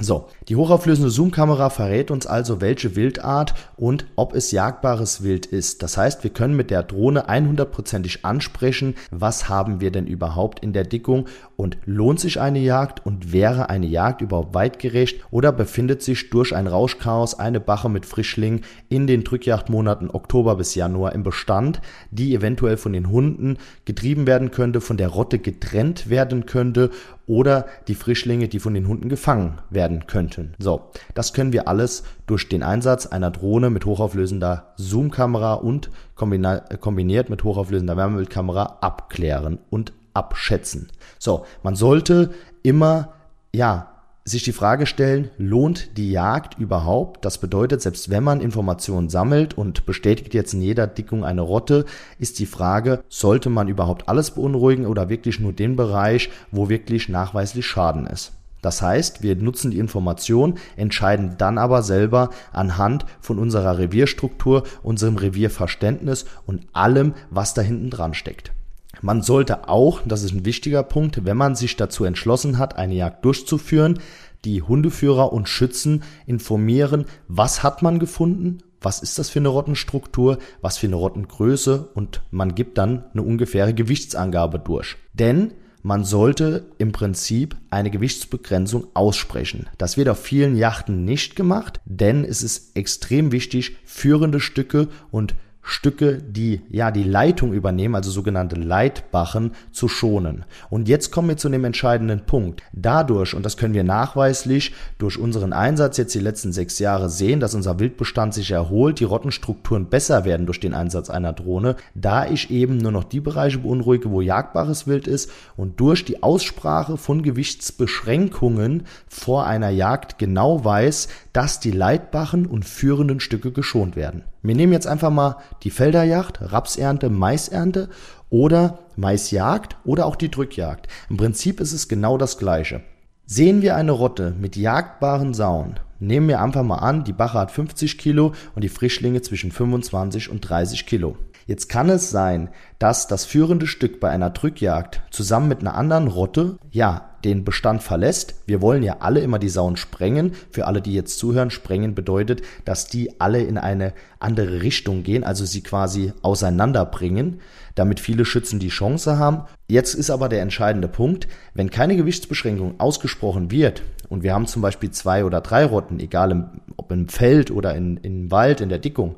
So, 0.00 0.28
die 0.48 0.56
hochauflösende 0.56 1.10
Zoom-Kamera 1.10 1.70
verrät 1.70 2.10
uns 2.10 2.26
also, 2.26 2.60
welche 2.60 2.94
Wildart 2.94 3.54
und 3.76 4.06
ob 4.16 4.34
es 4.34 4.52
jagbares 4.52 5.22
Wild 5.22 5.46
ist. 5.46 5.82
Das 5.82 5.96
heißt, 5.96 6.22
wir 6.22 6.30
können 6.30 6.56
mit 6.56 6.70
der 6.70 6.82
Drohne 6.82 7.28
100%ig 7.28 8.18
ansprechen, 8.22 8.94
was 9.10 9.48
haben 9.48 9.80
wir 9.80 9.90
denn 9.90 10.06
überhaupt 10.06 10.60
in 10.60 10.72
der 10.72 10.84
Dickung 10.84 11.26
und 11.60 11.76
lohnt 11.86 12.20
sich 12.20 12.40
eine 12.40 12.60
Jagd 12.60 13.04
und 13.04 13.32
wäre 13.32 13.68
eine 13.68 13.86
Jagd 13.86 14.20
überhaupt 14.20 14.54
weitgerecht 14.54 15.24
oder 15.32 15.50
befindet 15.50 16.02
sich 16.02 16.30
durch 16.30 16.54
ein 16.54 16.68
Rauschchaos 16.68 17.36
eine 17.36 17.58
Bache 17.58 17.88
mit 17.88 18.06
Frischlingen 18.06 18.60
in 18.88 19.08
den 19.08 19.24
Drückjagdmonaten 19.24 20.08
Oktober 20.08 20.54
bis 20.54 20.76
Januar 20.76 21.14
im 21.14 21.24
Bestand, 21.24 21.82
die 22.12 22.32
eventuell 22.32 22.76
von 22.76 22.92
den 22.92 23.10
Hunden 23.10 23.56
getrieben 23.86 24.28
werden 24.28 24.52
könnte, 24.52 24.80
von 24.80 24.96
der 24.96 25.08
Rotte 25.08 25.40
getrennt 25.40 26.08
werden 26.08 26.46
könnte 26.46 26.90
oder 27.26 27.66
die 27.88 27.96
Frischlinge, 27.96 28.46
die 28.46 28.60
von 28.60 28.72
den 28.72 28.86
Hunden 28.86 29.08
gefangen 29.08 29.58
werden 29.68 30.06
könnten. 30.06 30.54
So, 30.60 30.92
das 31.14 31.32
können 31.32 31.52
wir 31.52 31.66
alles 31.66 32.04
durch 32.28 32.48
den 32.48 32.62
Einsatz 32.62 33.06
einer 33.06 33.32
Drohne 33.32 33.70
mit 33.70 33.84
hochauflösender 33.84 34.74
Zoom-Kamera 34.76 35.54
und 35.54 35.90
kombiniert 36.14 37.30
mit 37.30 37.42
hochauflösender 37.42 37.96
Wärmebildkamera 37.96 38.78
abklären 38.80 39.58
und 39.70 39.92
abschätzen. 40.18 40.88
So, 41.18 41.46
man 41.62 41.76
sollte 41.76 42.30
immer 42.62 43.14
ja 43.54 43.88
sich 44.28 44.42
die 44.42 44.52
Frage 44.52 44.86
stellen, 44.86 45.30
lohnt 45.38 45.96
die 45.96 46.10
Jagd 46.10 46.58
überhaupt? 46.58 47.24
Das 47.24 47.38
bedeutet, 47.38 47.80
selbst 47.80 48.10
wenn 48.10 48.22
man 48.22 48.40
Informationen 48.40 49.08
sammelt 49.08 49.56
und 49.56 49.86
bestätigt 49.86 50.34
jetzt 50.34 50.54
in 50.54 50.60
jeder 50.60 50.86
Dickung 50.86 51.24
eine 51.24 51.40
Rotte, 51.40 51.86
ist 52.18 52.38
die 52.38 52.46
Frage, 52.46 53.02
sollte 53.08 53.48
man 53.48 53.68
überhaupt 53.68 54.08
alles 54.08 54.32
beunruhigen 54.32 54.86
oder 54.86 55.08
wirklich 55.08 55.40
nur 55.40 55.52
den 55.52 55.76
Bereich, 55.76 56.30
wo 56.50 56.68
wirklich 56.68 57.08
nachweislich 57.08 57.66
Schaden 57.66 58.06
ist? 58.06 58.32
Das 58.60 58.82
heißt, 58.82 59.22
wir 59.22 59.36
nutzen 59.36 59.70
die 59.70 59.78
Information, 59.78 60.58
entscheiden 60.76 61.36
dann 61.38 61.58
aber 61.58 61.82
selber 61.82 62.30
anhand 62.52 63.06
von 63.20 63.38
unserer 63.38 63.78
Revierstruktur, 63.78 64.64
unserem 64.82 65.16
Revierverständnis 65.16 66.26
und 66.44 66.66
allem, 66.72 67.14
was 67.30 67.54
da 67.54 67.62
hinten 67.62 67.90
dran 67.90 68.14
steckt. 68.14 68.52
Man 69.00 69.22
sollte 69.22 69.68
auch, 69.68 70.00
das 70.04 70.22
ist 70.22 70.32
ein 70.32 70.44
wichtiger 70.44 70.82
Punkt, 70.82 71.24
wenn 71.24 71.36
man 71.36 71.54
sich 71.54 71.76
dazu 71.76 72.04
entschlossen 72.04 72.58
hat, 72.58 72.76
eine 72.76 72.94
Jagd 72.94 73.24
durchzuführen, 73.24 74.00
die 74.44 74.62
Hundeführer 74.62 75.32
und 75.32 75.48
Schützen 75.48 76.02
informieren, 76.26 77.06
was 77.28 77.62
hat 77.62 77.82
man 77.82 77.98
gefunden, 77.98 78.58
was 78.80 79.00
ist 79.00 79.18
das 79.18 79.30
für 79.30 79.40
eine 79.40 79.48
Rottenstruktur, 79.48 80.38
was 80.60 80.78
für 80.78 80.86
eine 80.86 80.96
Rottengröße 80.96 81.88
und 81.94 82.22
man 82.30 82.54
gibt 82.54 82.78
dann 82.78 83.04
eine 83.12 83.22
ungefähre 83.22 83.74
Gewichtsangabe 83.74 84.58
durch. 84.58 84.96
Denn 85.12 85.52
man 85.82 86.04
sollte 86.04 86.66
im 86.78 86.92
Prinzip 86.92 87.56
eine 87.70 87.90
Gewichtsbegrenzung 87.90 88.88
aussprechen. 88.94 89.68
Das 89.78 89.96
wird 89.96 90.08
auf 90.08 90.20
vielen 90.20 90.56
Yachten 90.56 91.04
nicht 91.04 91.36
gemacht, 91.36 91.80
denn 91.84 92.24
es 92.24 92.42
ist 92.42 92.76
extrem 92.76 93.32
wichtig, 93.32 93.76
führende 93.84 94.40
Stücke 94.40 94.88
und 95.10 95.34
Stücke, 95.68 96.14
die 96.22 96.62
ja 96.70 96.90
die 96.90 97.04
Leitung 97.04 97.52
übernehmen, 97.52 97.94
also 97.94 98.10
sogenannte 98.10 98.56
Leitbachen, 98.56 99.52
zu 99.70 99.86
schonen. 99.86 100.44
Und 100.70 100.88
jetzt 100.88 101.12
kommen 101.12 101.28
wir 101.28 101.36
zu 101.36 101.48
dem 101.48 101.64
entscheidenden 101.64 102.20
Punkt. 102.24 102.62
Dadurch, 102.72 103.34
und 103.34 103.44
das 103.44 103.56
können 103.56 103.74
wir 103.74 103.84
nachweislich 103.84 104.72
durch 104.96 105.18
unseren 105.18 105.52
Einsatz 105.52 105.98
jetzt 105.98 106.14
die 106.14 106.20
letzten 106.20 106.52
sechs 106.52 106.78
Jahre 106.78 107.10
sehen, 107.10 107.40
dass 107.40 107.54
unser 107.54 107.78
Wildbestand 107.78 108.32
sich 108.32 108.50
erholt, 108.50 108.98
die 109.00 109.04
Rottenstrukturen 109.04 109.90
besser 109.90 110.24
werden 110.24 110.46
durch 110.46 110.60
den 110.60 110.74
Einsatz 110.74 111.10
einer 111.10 111.34
Drohne, 111.34 111.76
da 111.94 112.26
ich 112.26 112.50
eben 112.50 112.78
nur 112.78 112.92
noch 112.92 113.04
die 113.04 113.20
Bereiche 113.20 113.58
beunruhige, 113.58 114.10
wo 114.10 114.20
jagbares 114.22 114.86
Wild 114.86 115.06
ist 115.06 115.30
und 115.56 115.80
durch 115.80 116.04
die 116.04 116.22
Aussprache 116.22 116.96
von 116.96 117.22
Gewichtsbeschränkungen 117.22 118.84
vor 119.06 119.46
einer 119.46 119.70
Jagd 119.70 120.18
genau 120.18 120.64
weiß, 120.64 121.08
dass 121.32 121.60
die 121.60 121.72
Leitbachen 121.72 122.46
und 122.46 122.64
führenden 122.64 123.20
Stücke 123.20 123.52
geschont 123.52 123.96
werden. 123.96 124.24
Wir 124.42 124.54
nehmen 124.54 124.72
jetzt 124.72 124.86
einfach 124.86 125.10
mal 125.10 125.36
die 125.62 125.70
Felderjagd, 125.70 126.52
Rapsernte, 126.52 127.10
Maisernte 127.10 127.88
oder 128.30 128.78
Maisjagd 128.96 129.76
oder 129.84 130.06
auch 130.06 130.16
die 130.16 130.30
Drückjagd. 130.30 130.86
Im 131.10 131.16
Prinzip 131.16 131.60
ist 131.60 131.72
es 131.72 131.88
genau 131.88 132.18
das 132.18 132.38
gleiche. 132.38 132.82
Sehen 133.26 133.62
wir 133.62 133.76
eine 133.76 133.92
Rotte 133.92 134.34
mit 134.38 134.56
jagdbaren 134.56 135.34
Sauen, 135.34 135.80
nehmen 136.00 136.28
wir 136.28 136.40
einfach 136.40 136.62
mal 136.62 136.76
an, 136.76 137.04
die 137.04 137.12
Bache 137.12 137.38
hat 137.38 137.50
50 137.50 137.98
Kilo 137.98 138.32
und 138.54 138.62
die 138.62 138.68
Frischlinge 138.68 139.22
zwischen 139.22 139.52
25 139.52 140.30
und 140.30 140.40
30 140.40 140.86
Kilo. 140.86 141.16
Jetzt 141.48 141.70
kann 141.70 141.88
es 141.88 142.10
sein, 142.10 142.50
dass 142.78 143.06
das 143.06 143.24
führende 143.24 143.66
Stück 143.66 144.00
bei 144.00 144.10
einer 144.10 144.28
Drückjagd 144.28 145.00
zusammen 145.10 145.48
mit 145.48 145.60
einer 145.60 145.74
anderen 145.74 146.06
Rotte, 146.06 146.58
ja, 146.70 147.08
den 147.24 147.42
Bestand 147.42 147.82
verlässt. 147.82 148.34
Wir 148.44 148.60
wollen 148.60 148.82
ja 148.82 148.98
alle 149.00 149.20
immer 149.20 149.38
die 149.38 149.48
Sauen 149.48 149.78
sprengen. 149.78 150.32
Für 150.50 150.66
alle, 150.66 150.82
die 150.82 150.92
jetzt 150.92 151.18
zuhören, 151.18 151.50
sprengen 151.50 151.94
bedeutet, 151.94 152.42
dass 152.66 152.86
die 152.86 153.18
alle 153.18 153.40
in 153.40 153.56
eine 153.56 153.94
andere 154.20 154.60
Richtung 154.60 155.02
gehen, 155.04 155.24
also 155.24 155.46
sie 155.46 155.62
quasi 155.62 156.12
auseinanderbringen, 156.20 157.40
damit 157.74 157.98
viele 157.98 158.26
Schützen 158.26 158.60
die 158.60 158.68
Chance 158.68 159.18
haben. 159.18 159.44
Jetzt 159.68 159.94
ist 159.94 160.10
aber 160.10 160.28
der 160.28 160.42
entscheidende 160.42 160.86
Punkt, 160.86 161.28
wenn 161.54 161.70
keine 161.70 161.96
Gewichtsbeschränkung 161.96 162.78
ausgesprochen 162.78 163.50
wird 163.50 163.82
und 164.10 164.22
wir 164.22 164.34
haben 164.34 164.46
zum 164.46 164.60
Beispiel 164.60 164.90
zwei 164.90 165.24
oder 165.24 165.40
drei 165.40 165.64
Rotten, 165.64 165.98
egal 165.98 166.50
ob 166.76 166.92
im 166.92 167.08
Feld 167.08 167.50
oder 167.50 167.74
in, 167.74 167.96
im 167.96 168.30
Wald, 168.30 168.60
in 168.60 168.68
der 168.68 168.78
Dickung, 168.78 169.16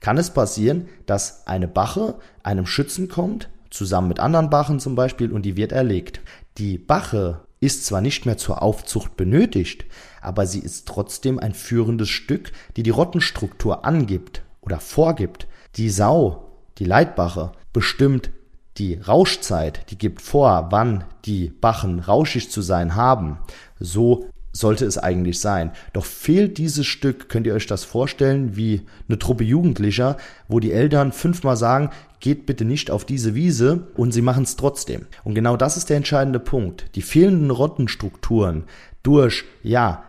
kann 0.00 0.18
es 0.18 0.30
passieren, 0.30 0.88
dass 1.06 1.46
eine 1.46 1.68
Bache 1.68 2.16
einem 2.42 2.66
Schützen 2.66 3.08
kommt, 3.08 3.48
zusammen 3.70 4.08
mit 4.08 4.20
anderen 4.20 4.50
Bachen 4.50 4.80
zum 4.80 4.94
Beispiel, 4.94 5.30
und 5.30 5.42
die 5.42 5.56
wird 5.56 5.72
erlegt. 5.72 6.20
Die 6.58 6.78
Bache 6.78 7.42
ist 7.60 7.84
zwar 7.84 8.00
nicht 8.00 8.26
mehr 8.26 8.38
zur 8.38 8.62
Aufzucht 8.62 9.16
benötigt, 9.16 9.84
aber 10.22 10.46
sie 10.46 10.60
ist 10.60 10.88
trotzdem 10.88 11.38
ein 11.38 11.54
führendes 11.54 12.08
Stück, 12.08 12.52
die 12.76 12.82
die 12.82 12.90
Rottenstruktur 12.90 13.84
angibt 13.84 14.42
oder 14.62 14.80
vorgibt. 14.80 15.46
Die 15.76 15.90
Sau, 15.90 16.52
die 16.78 16.84
Leitbache, 16.84 17.52
bestimmt 17.72 18.30
die 18.78 18.94
Rauschzeit, 18.94 19.90
die 19.90 19.98
gibt 19.98 20.22
vor, 20.22 20.68
wann 20.70 21.04
die 21.26 21.48
Bachen 21.48 22.00
rauschig 22.00 22.50
zu 22.50 22.62
sein 22.62 22.94
haben. 22.94 23.38
So 23.78 24.26
sollte 24.52 24.84
es 24.84 24.98
eigentlich 24.98 25.40
sein. 25.40 25.72
Doch 25.92 26.04
fehlt 26.04 26.58
dieses 26.58 26.86
Stück, 26.86 27.28
könnt 27.28 27.46
ihr 27.46 27.54
euch 27.54 27.66
das 27.66 27.84
vorstellen, 27.84 28.56
wie 28.56 28.82
eine 29.08 29.18
Truppe 29.18 29.44
Jugendlicher, 29.44 30.16
wo 30.48 30.60
die 30.60 30.72
Eltern 30.72 31.12
fünfmal 31.12 31.56
sagen, 31.56 31.90
geht 32.20 32.46
bitte 32.46 32.64
nicht 32.64 32.90
auf 32.90 33.04
diese 33.04 33.34
Wiese 33.34 33.88
und 33.94 34.12
sie 34.12 34.22
machen 34.22 34.44
es 34.44 34.56
trotzdem. 34.56 35.06
Und 35.24 35.34
genau 35.34 35.56
das 35.56 35.76
ist 35.76 35.88
der 35.88 35.96
entscheidende 35.96 36.40
Punkt. 36.40 36.86
Die 36.94 37.02
fehlenden 37.02 37.50
Rottenstrukturen 37.50 38.64
durch, 39.02 39.44
ja, 39.62 40.04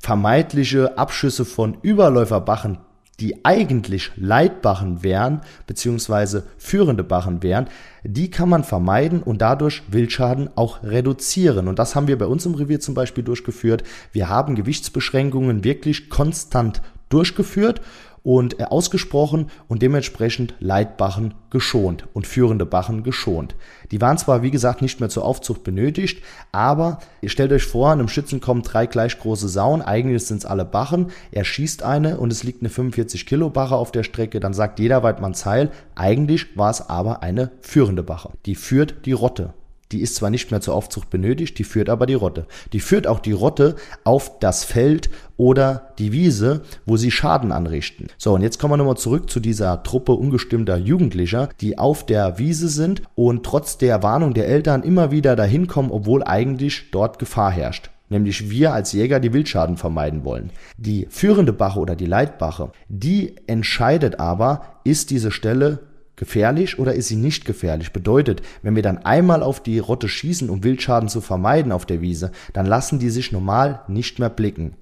vermeintliche 0.00 0.98
Abschüsse 0.98 1.44
von 1.44 1.78
Überläuferbachen 1.82 2.78
die 3.20 3.44
eigentlich 3.44 4.10
Leitbachen 4.16 5.02
wären, 5.02 5.40
beziehungsweise 5.66 6.46
führende 6.58 7.04
Bachen 7.04 7.42
wären, 7.42 7.68
die 8.02 8.30
kann 8.30 8.48
man 8.48 8.64
vermeiden 8.64 9.22
und 9.22 9.40
dadurch 9.40 9.82
Wildschaden 9.88 10.50
auch 10.56 10.82
reduzieren. 10.82 11.68
Und 11.68 11.78
das 11.78 11.94
haben 11.94 12.08
wir 12.08 12.18
bei 12.18 12.26
uns 12.26 12.44
im 12.44 12.54
Revier 12.54 12.80
zum 12.80 12.94
Beispiel 12.94 13.24
durchgeführt. 13.24 13.84
Wir 14.12 14.28
haben 14.28 14.54
Gewichtsbeschränkungen 14.54 15.64
wirklich 15.64 16.10
konstant 16.10 16.82
durchgeführt 17.08 17.80
und 18.24 18.58
äh, 18.58 18.64
ausgesprochen 18.64 19.50
und 19.68 19.82
dementsprechend 19.82 20.54
Leitbachen 20.58 21.34
geschont 21.50 22.08
und 22.14 22.26
führende 22.26 22.66
Bachen 22.66 23.04
geschont. 23.04 23.54
Die 23.92 24.00
waren 24.00 24.18
zwar, 24.18 24.42
wie 24.42 24.50
gesagt, 24.50 24.82
nicht 24.82 24.98
mehr 24.98 25.10
zur 25.10 25.24
Aufzucht 25.24 25.62
benötigt, 25.62 26.24
aber 26.50 26.98
ihr 27.20 27.28
stellt 27.28 27.52
euch 27.52 27.64
vor, 27.64 27.92
einem 27.92 28.08
Schützen 28.08 28.40
kommen 28.40 28.62
drei 28.62 28.86
gleich 28.86 29.20
große 29.20 29.48
Sauen, 29.48 29.82
eigentlich 29.82 30.26
sind 30.26 30.38
es 30.38 30.46
alle 30.46 30.64
Bachen, 30.64 31.12
er 31.30 31.44
schießt 31.44 31.84
eine 31.84 32.18
und 32.18 32.32
es 32.32 32.42
liegt 32.42 32.62
eine 32.62 32.70
45 32.70 33.26
Kilo 33.26 33.50
Bache 33.50 33.76
auf 33.76 33.92
der 33.92 34.02
Strecke, 34.02 34.40
dann 34.40 34.54
sagt 34.54 34.80
jeder 34.80 35.02
Weidmanns 35.02 35.46
Heil, 35.46 35.70
eigentlich 35.94 36.56
war 36.56 36.70
es 36.70 36.88
aber 36.88 37.22
eine 37.22 37.52
führende 37.60 38.02
Bache. 38.02 38.30
Die 38.46 38.54
führt 38.54 39.04
die 39.04 39.12
Rotte. 39.12 39.52
Die 39.94 40.00
ist 40.00 40.16
zwar 40.16 40.30
nicht 40.30 40.50
mehr 40.50 40.60
zur 40.60 40.74
Aufzucht 40.74 41.08
benötigt, 41.08 41.56
die 41.56 41.62
führt 41.62 41.88
aber 41.88 42.06
die 42.06 42.14
Rotte. 42.14 42.46
Die 42.72 42.80
führt 42.80 43.06
auch 43.06 43.20
die 43.20 43.30
Rotte 43.30 43.76
auf 44.02 44.40
das 44.40 44.64
Feld 44.64 45.08
oder 45.36 45.92
die 46.00 46.10
Wiese, 46.10 46.62
wo 46.84 46.96
sie 46.96 47.12
Schaden 47.12 47.52
anrichten. 47.52 48.08
So, 48.18 48.34
und 48.34 48.42
jetzt 48.42 48.58
kommen 48.58 48.72
wir 48.72 48.78
nochmal 48.78 48.96
zurück 48.96 49.30
zu 49.30 49.38
dieser 49.38 49.84
Truppe 49.84 50.10
ungestimmter 50.14 50.78
Jugendlicher, 50.78 51.48
die 51.60 51.78
auf 51.78 52.04
der 52.04 52.40
Wiese 52.40 52.68
sind 52.68 53.02
und 53.14 53.46
trotz 53.46 53.78
der 53.78 54.02
Warnung 54.02 54.34
der 54.34 54.48
Eltern 54.48 54.82
immer 54.82 55.12
wieder 55.12 55.36
dahin 55.36 55.68
kommen, 55.68 55.92
obwohl 55.92 56.24
eigentlich 56.24 56.90
dort 56.90 57.20
Gefahr 57.20 57.52
herrscht 57.52 57.90
nämlich 58.10 58.50
wir 58.50 58.72
als 58.72 58.92
Jäger 58.92 59.18
die 59.18 59.32
Wildschaden 59.32 59.76
vermeiden 59.76 60.24
wollen. 60.24 60.50
Die 60.76 61.06
führende 61.08 61.52
Bache 61.52 61.80
oder 61.80 61.96
die 61.96 62.06
Leitbache, 62.06 62.70
die 62.88 63.34
entscheidet 63.46 64.20
aber, 64.20 64.80
ist 64.84 65.10
diese 65.10 65.30
Stelle 65.30 65.80
gefährlich 66.16 66.78
oder 66.78 66.94
ist 66.94 67.08
sie 67.08 67.16
nicht 67.16 67.44
gefährlich? 67.44 67.92
Bedeutet, 67.92 68.42
wenn 68.62 68.76
wir 68.76 68.82
dann 68.82 68.98
einmal 68.98 69.42
auf 69.42 69.62
die 69.62 69.78
Rotte 69.78 70.08
schießen, 70.08 70.50
um 70.50 70.64
Wildschaden 70.64 71.08
zu 71.08 71.20
vermeiden 71.20 71.72
auf 71.72 71.86
der 71.86 72.00
Wiese, 72.00 72.32
dann 72.52 72.66
lassen 72.66 72.98
die 72.98 73.10
sich 73.10 73.32
normal 73.32 73.82
nicht 73.88 74.18
mehr 74.18 74.30
blicken. 74.30 74.76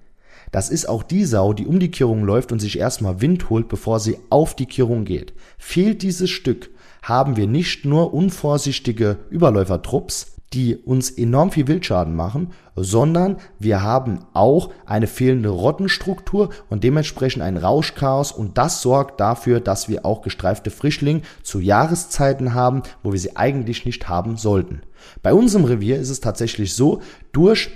Das 0.51 0.69
ist 0.69 0.89
auch 0.89 1.03
die 1.03 1.25
Sau, 1.25 1.53
die 1.55 1.67
um 1.67 1.81
die 1.81 1.91
Kirrung 1.91 2.25
läuft 2.25 2.53
und 2.53 2.59
sich 2.59 2.79
erstmal 2.79 3.21
Wind 3.21 3.49
holt, 3.49 3.69
bevor 3.69 4.01
sie 4.01 4.19
auf 4.29 4.55
die 4.55 4.67
Kirrung 4.67 5.05
geht. 5.05 5.33
Fehlt 5.59 6.03
dieses 6.03 6.31
Stück, 6.31 6.71
haben 7.03 7.37
wir 7.37 7.47
nicht 7.47 7.85
nur 7.85 8.13
unvorsichtige 8.13 9.17
Überläufertrupps, 9.31 10.32
die 10.53 10.77
uns 10.77 11.11
enorm 11.11 11.51
viel 11.51 11.69
Wildschaden 11.69 12.15
machen, 12.15 12.51
sondern 12.77 13.37
wir 13.59 13.83
haben 13.83 14.21
auch 14.33 14.71
eine 14.87 15.07
fehlende 15.07 15.49
Rottenstruktur 15.49 16.51
und 16.69 16.85
dementsprechend 16.85 17.43
ein 17.43 17.57
Rauschchaos 17.57 18.33
und 18.33 18.59
das 18.59 18.83
sorgt 18.83 19.21
dafür, 19.21 19.61
dass 19.61 19.89
wir 19.89 20.05
auch 20.05 20.23
gestreifte 20.23 20.71
Frischlinge 20.71 21.23
zu 21.43 21.61
Jahreszeiten 21.61 22.55
haben, 22.55 22.83
wo 23.03 23.13
wir 23.13 23.21
sie 23.21 23.37
eigentlich 23.37 23.85
nicht 23.87 24.09
haben 24.09 24.37
sollten. 24.37 24.83
Bei 25.23 25.35
unserem 25.35 25.65
Revier 25.65 25.99
ist 25.99 26.11
es 26.11 26.21
tatsächlich 26.21 26.75
so, 26.75 27.01
durch 27.33 27.71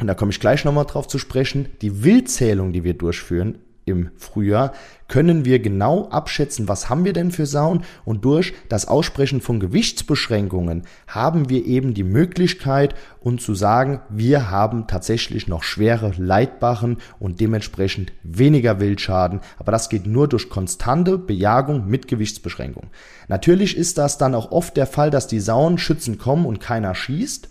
und 0.00 0.06
da 0.06 0.14
komme 0.14 0.30
ich 0.30 0.40
gleich 0.40 0.64
nochmal 0.64 0.86
drauf 0.86 1.08
zu 1.08 1.18
sprechen, 1.18 1.68
die 1.82 2.04
Wildzählung, 2.04 2.72
die 2.72 2.84
wir 2.84 2.94
durchführen, 2.94 3.58
im 3.88 4.10
Frühjahr, 4.16 4.72
können 5.08 5.44
wir 5.46 5.58
genau 5.58 6.08
abschätzen, 6.10 6.68
was 6.68 6.90
haben 6.90 7.04
wir 7.04 7.14
denn 7.14 7.30
für 7.30 7.46
Sauen 7.46 7.84
und 8.04 8.24
durch 8.24 8.52
das 8.68 8.86
Aussprechen 8.86 9.40
von 9.40 9.58
Gewichtsbeschränkungen 9.58 10.82
haben 11.06 11.48
wir 11.48 11.64
eben 11.64 11.94
die 11.94 12.04
Möglichkeit, 12.04 12.94
uns 13.20 13.42
zu 13.42 13.54
sagen, 13.54 14.00
wir 14.10 14.50
haben 14.50 14.86
tatsächlich 14.86 15.48
noch 15.48 15.62
schwere 15.62 16.12
Leitbachen 16.18 16.98
und 17.18 17.40
dementsprechend 17.40 18.12
weniger 18.22 18.80
Wildschaden, 18.80 19.40
aber 19.58 19.72
das 19.72 19.88
geht 19.88 20.06
nur 20.06 20.28
durch 20.28 20.50
konstante 20.50 21.16
Bejagung 21.16 21.86
mit 21.86 22.06
Gewichtsbeschränkung. 22.06 22.88
Natürlich 23.28 23.76
ist 23.76 23.98
das 23.98 24.18
dann 24.18 24.34
auch 24.34 24.52
oft 24.52 24.76
der 24.76 24.86
Fall, 24.86 25.10
dass 25.10 25.26
die 25.26 25.40
Sauen 25.40 25.78
schützen 25.78 26.18
kommen 26.18 26.44
und 26.44 26.60
keiner 26.60 26.94
schießt. 26.94 27.48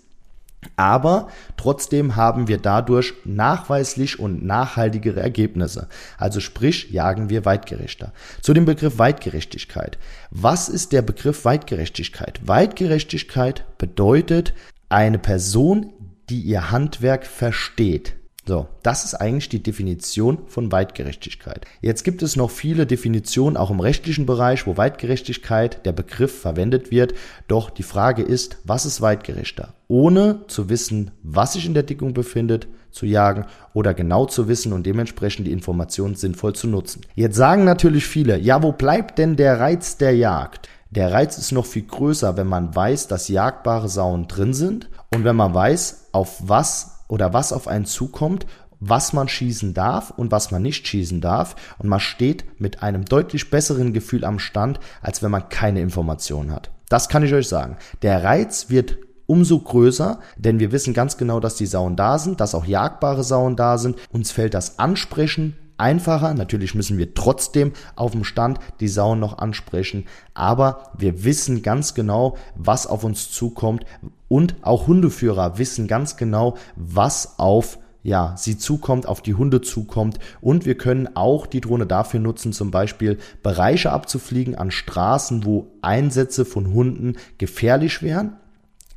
Aber 0.75 1.29
trotzdem 1.55 2.15
haben 2.15 2.47
wir 2.47 2.57
dadurch 2.57 3.13
nachweislich 3.25 4.19
und 4.19 4.45
nachhaltigere 4.45 5.21
Ergebnisse. 5.21 5.88
Also 6.17 6.39
sprich, 6.39 6.91
jagen 6.91 7.29
wir 7.29 7.45
weitgerechter. 7.45 8.13
Zu 8.41 8.53
dem 8.53 8.65
Begriff 8.65 9.00
Weitgerechtigkeit. 9.00 9.97
Was 10.31 10.69
ist 10.69 10.91
der 10.91 11.01
Begriff 11.01 11.45
Weitgerechtigkeit? 11.45 12.39
Weitgerechtigkeit 12.45 13.65
bedeutet, 13.77 14.53
eine 14.89 15.19
Person 15.19 15.93
die 16.29 16.41
ihr 16.41 16.71
Handwerk 16.71 17.25
versteht. 17.25 18.15
So, 18.48 18.70
das 18.82 19.04
ist 19.04 19.13
eigentlich 19.13 19.50
die 19.50 19.62
Definition 19.62 20.38
von 20.48 20.72
Weitgerechtigkeit. 20.72 21.66
Jetzt 21.82 22.06
gibt 22.06 22.24
es 22.24 22.38
noch 22.38 22.50
viele 22.50 22.86
Definitionen, 22.86 23.58
auch 23.58 23.70
im 23.70 23.82
rechtlichen 23.82 24.25
Bereich, 24.25 24.66
wo 24.66 24.77
Weitgerechtigkeit 24.77 25.86
der 25.86 25.92
Begriff 25.92 26.39
verwendet 26.39 26.89
wird. 26.89 27.13
Doch 27.50 27.70
die 27.70 27.84
Frage 27.84 28.22
ist, 28.22 28.60
was 28.63 28.86
ist 28.86 29.01
weitgerechter? 29.01 29.74
Ohne 29.89 30.46
zu 30.48 30.70
wissen, 30.70 31.12
was 31.24 31.54
sich 31.54 31.66
in 31.66 31.74
der 31.74 31.84
Dickung 31.84 32.13
befindet, 32.13 32.70
zu 32.89 33.06
jagen 33.06 33.46
oder 33.74 33.94
genau 33.94 34.25
zu 34.25 34.48
wissen 34.48 34.72
und 34.72 34.86
dementsprechend 34.86 35.46
die 35.46 35.51
Informationen 35.51 36.16
sinnvoll 36.16 36.54
zu 36.54 36.68
nutzen. 36.68 37.01
Jetzt 37.16 37.36
sagen 37.36 37.66
natürlich 37.66 38.06
viele, 38.06 38.39
ja, 38.39 38.63
wo 38.63 38.72
bleibt 38.72 39.20
denn 39.20 39.36
der 39.36 39.60
Reiz 39.60 39.98
der 39.98 40.16
Jagd? 40.16 40.70
Der 40.89 41.12
Reiz 41.12 41.38
ist 41.38 41.51
noch 41.51 41.66
viel 41.66 41.84
größer, 41.84 42.38
wenn 42.38 42.48
man 42.48 42.74
weiß, 42.74 43.10
dass 43.10 43.27
jagbare 43.27 43.89
Sauen 43.89 44.30
drin 44.30 44.54
sind 44.54 44.89
und 45.13 45.25
wenn 45.25 45.36
man 45.36 45.54
weiß, 45.54 46.08
auf 46.13 46.38
was 46.48 46.97
oder 47.07 47.33
was 47.33 47.53
auf 47.53 47.67
einen 47.67 47.85
zukommt, 47.85 48.45
was 48.79 49.13
man 49.13 49.27
schießen 49.27 49.73
darf 49.73 50.11
und 50.11 50.31
was 50.31 50.51
man 50.51 50.61
nicht 50.61 50.87
schießen 50.87 51.21
darf. 51.21 51.55
Und 51.79 51.89
man 51.89 51.99
steht 51.99 52.45
mit 52.59 52.83
einem 52.83 53.05
deutlich 53.05 53.49
besseren 53.49 53.93
Gefühl 53.93 54.23
am 54.23 54.39
Stand, 54.39 54.79
als 55.01 55.23
wenn 55.23 55.31
man 55.31 55.49
keine 55.49 55.81
Informationen 55.81 56.51
hat. 56.51 56.71
Das 56.89 57.09
kann 57.09 57.23
ich 57.23 57.33
euch 57.33 57.47
sagen. 57.47 57.77
Der 58.01 58.23
Reiz 58.23 58.69
wird 58.69 58.97
umso 59.25 59.59
größer, 59.59 60.19
denn 60.37 60.59
wir 60.59 60.71
wissen 60.71 60.93
ganz 60.93 61.17
genau, 61.17 61.39
dass 61.39 61.55
die 61.55 61.65
Sauen 61.65 61.95
da 61.95 62.17
sind, 62.17 62.39
dass 62.39 62.55
auch 62.55 62.65
jagbare 62.65 63.23
Sauen 63.23 63.55
da 63.55 63.77
sind. 63.77 63.97
Uns 64.09 64.31
fällt 64.31 64.53
das 64.53 64.79
Ansprechen 64.79 65.57
einfacher. 65.77 66.34
Natürlich 66.34 66.75
müssen 66.75 66.98
wir 66.98 67.13
trotzdem 67.13 67.74
auf 67.96 68.12
dem 68.12 68.24
Stand 68.24 68.60
die 68.79 68.88
Sauen 68.88 69.19
noch 69.19 69.38
ansprechen, 69.38 70.05
aber 70.34 70.91
wir 70.98 71.24
wissen 71.24 71.62
ganz 71.62 71.93
genau, 71.93 72.38
was 72.55 72.88
auf 72.88 73.03
uns 73.03 73.31
zukommt 73.31 73.86
und 74.27 74.55
auch 74.62 74.88
Hundeführer 74.88 75.57
wissen 75.57 75.88
ganz 75.88 76.17
genau, 76.17 76.57
was 76.75 77.39
auf 77.39 77.79
ja, 78.03 78.36
sie 78.38 78.57
zukommt, 78.57 79.05
auf 79.05 79.22
die 79.22 79.34
Hunde 79.34 79.62
zukommt. 79.62 80.17
Und 80.39 80.65
wir 80.65 80.77
können 80.77 81.10
auch 81.15 81.46
die 81.46 81.60
Drohne 81.60 81.86
dafür 81.86 82.22
nutzen, 82.22 82.53
zum 82.53 82.72
Beispiel 82.72 83.17
Bereiche 83.43 83.91
abzufliegen 83.91 84.55
an 84.55 84.72
Straßen, 84.72 85.43
wo 85.43 85.67
Einsätze 85.81 86.46
von 86.46 86.74
Hunden 86.74 87.17
gefährlich 87.38 88.01
wären. 88.01 88.38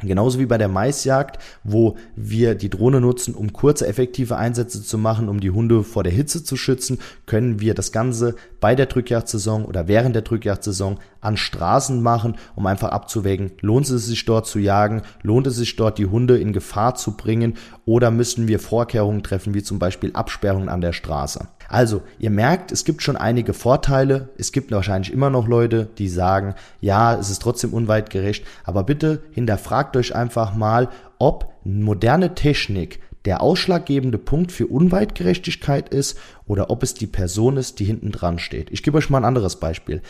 Genauso 0.02 0.38
wie 0.38 0.47
bei 0.47 0.59
der 0.59 0.69
Maisjagd, 0.69 1.38
wo 1.64 1.97
wir 2.16 2.54
die 2.54 2.71
Drohne 2.71 3.00
nutzen, 3.00 3.35
um 3.35 3.52
kurze, 3.52 3.87
effektive 3.87 4.37
Einsätze 4.37 4.83
zu 4.83 4.99
machen, 4.99 5.28
um 5.28 5.40
die 5.40 5.50
Hunde 5.50 5.85
vor 5.85 6.02
der 6.02 6.12
Hitze 6.12 6.42
zu 6.42 6.57
schützen, 6.57 6.99
können 7.26 7.61
wir 7.61 7.75
das 7.75 7.92
Ganze 7.92 8.35
bei 8.61 8.75
der 8.75 8.87
Drückjagdsaison 8.87 9.64
oder 9.64 9.88
während 9.88 10.14
der 10.14 10.23
Drückjagdsaison 10.23 10.99
an 11.21 11.37
Straßen 11.37 12.02
machen, 12.02 12.37
um 12.57 12.66
einfach 12.66 12.90
abzuwägen, 12.90 13.52
lohnt 13.61 13.88
es 13.90 14.07
sich 14.07 14.25
dort 14.25 14.47
zu 14.47 14.59
jagen, 14.59 15.02
lohnt 15.23 15.47
es 15.47 15.57
sich 15.57 15.76
dort 15.76 15.99
die 15.99 16.07
Hunde 16.07 16.38
in 16.38 16.52
Gefahr 16.52 16.95
zu 16.95 17.16
bringen 17.16 17.54
oder 17.85 18.11
müssen 18.11 18.49
wir 18.49 18.59
Vorkehrungen 18.59 19.23
treffen, 19.23 19.54
wie 19.54 19.62
zum 19.62 19.78
Beispiel 19.78 20.12
Absperrungen 20.14 20.69
an 20.69 20.80
der 20.80 20.92
Straße. 20.92 21.49
Also, 21.70 22.02
ihr 22.18 22.30
merkt, 22.30 22.72
es 22.72 22.84
gibt 22.84 23.00
schon 23.00 23.16
einige 23.16 23.54
Vorteile. 23.54 24.30
Es 24.36 24.50
gibt 24.50 24.72
wahrscheinlich 24.72 25.12
immer 25.12 25.30
noch 25.30 25.46
Leute, 25.46 25.88
die 25.98 26.08
sagen, 26.08 26.56
ja, 26.80 27.14
es 27.14 27.30
ist 27.30 27.40
trotzdem 27.40 27.72
unweitgerecht. 27.72 28.44
Aber 28.64 28.82
bitte 28.82 29.22
hinterfragt 29.30 29.96
euch 29.96 30.12
einfach 30.12 30.56
mal, 30.56 30.88
ob 31.20 31.52
moderne 31.62 32.34
Technik 32.34 32.98
der 33.24 33.40
ausschlaggebende 33.40 34.18
Punkt 34.18 34.50
für 34.50 34.66
Unweitgerechtigkeit 34.66 35.90
ist 35.90 36.18
oder 36.44 36.70
ob 36.70 36.82
es 36.82 36.94
die 36.94 37.06
Person 37.06 37.56
ist, 37.56 37.78
die 37.78 37.84
hinten 37.84 38.10
dran 38.10 38.40
steht. 38.40 38.72
Ich 38.72 38.82
gebe 38.82 38.98
euch 38.98 39.08
mal 39.08 39.18
ein 39.18 39.24
anderes 39.24 39.56
Beispiel. 39.56 40.02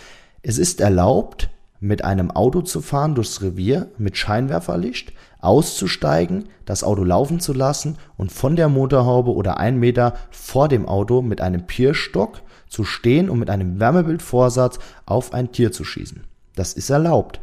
Es 0.42 0.56
ist 0.56 0.80
erlaubt, 0.80 1.50
mit 1.80 2.04
einem 2.04 2.30
Auto 2.30 2.60
zu 2.60 2.82
fahren 2.82 3.14
durchs 3.14 3.40
Revier 3.42 3.88
mit 3.96 4.16
Scheinwerferlicht, 4.16 5.14
auszusteigen, 5.40 6.44
das 6.66 6.84
Auto 6.84 7.02
laufen 7.02 7.40
zu 7.40 7.54
lassen 7.54 7.96
und 8.18 8.30
von 8.30 8.54
der 8.54 8.68
Motorhaube 8.68 9.32
oder 9.32 9.58
einen 9.58 9.80
Meter 9.80 10.14
vor 10.30 10.68
dem 10.68 10.86
Auto 10.86 11.22
mit 11.22 11.40
einem 11.40 11.66
Pierstock 11.66 12.42
zu 12.68 12.84
stehen 12.84 13.30
und 13.30 13.38
mit 13.38 13.50
einem 13.50 13.80
Wärmebildvorsatz 13.80 14.78
auf 15.06 15.32
ein 15.32 15.52
Tier 15.52 15.72
zu 15.72 15.84
schießen. 15.84 16.24
Das 16.54 16.74
ist 16.74 16.90
erlaubt. 16.90 17.40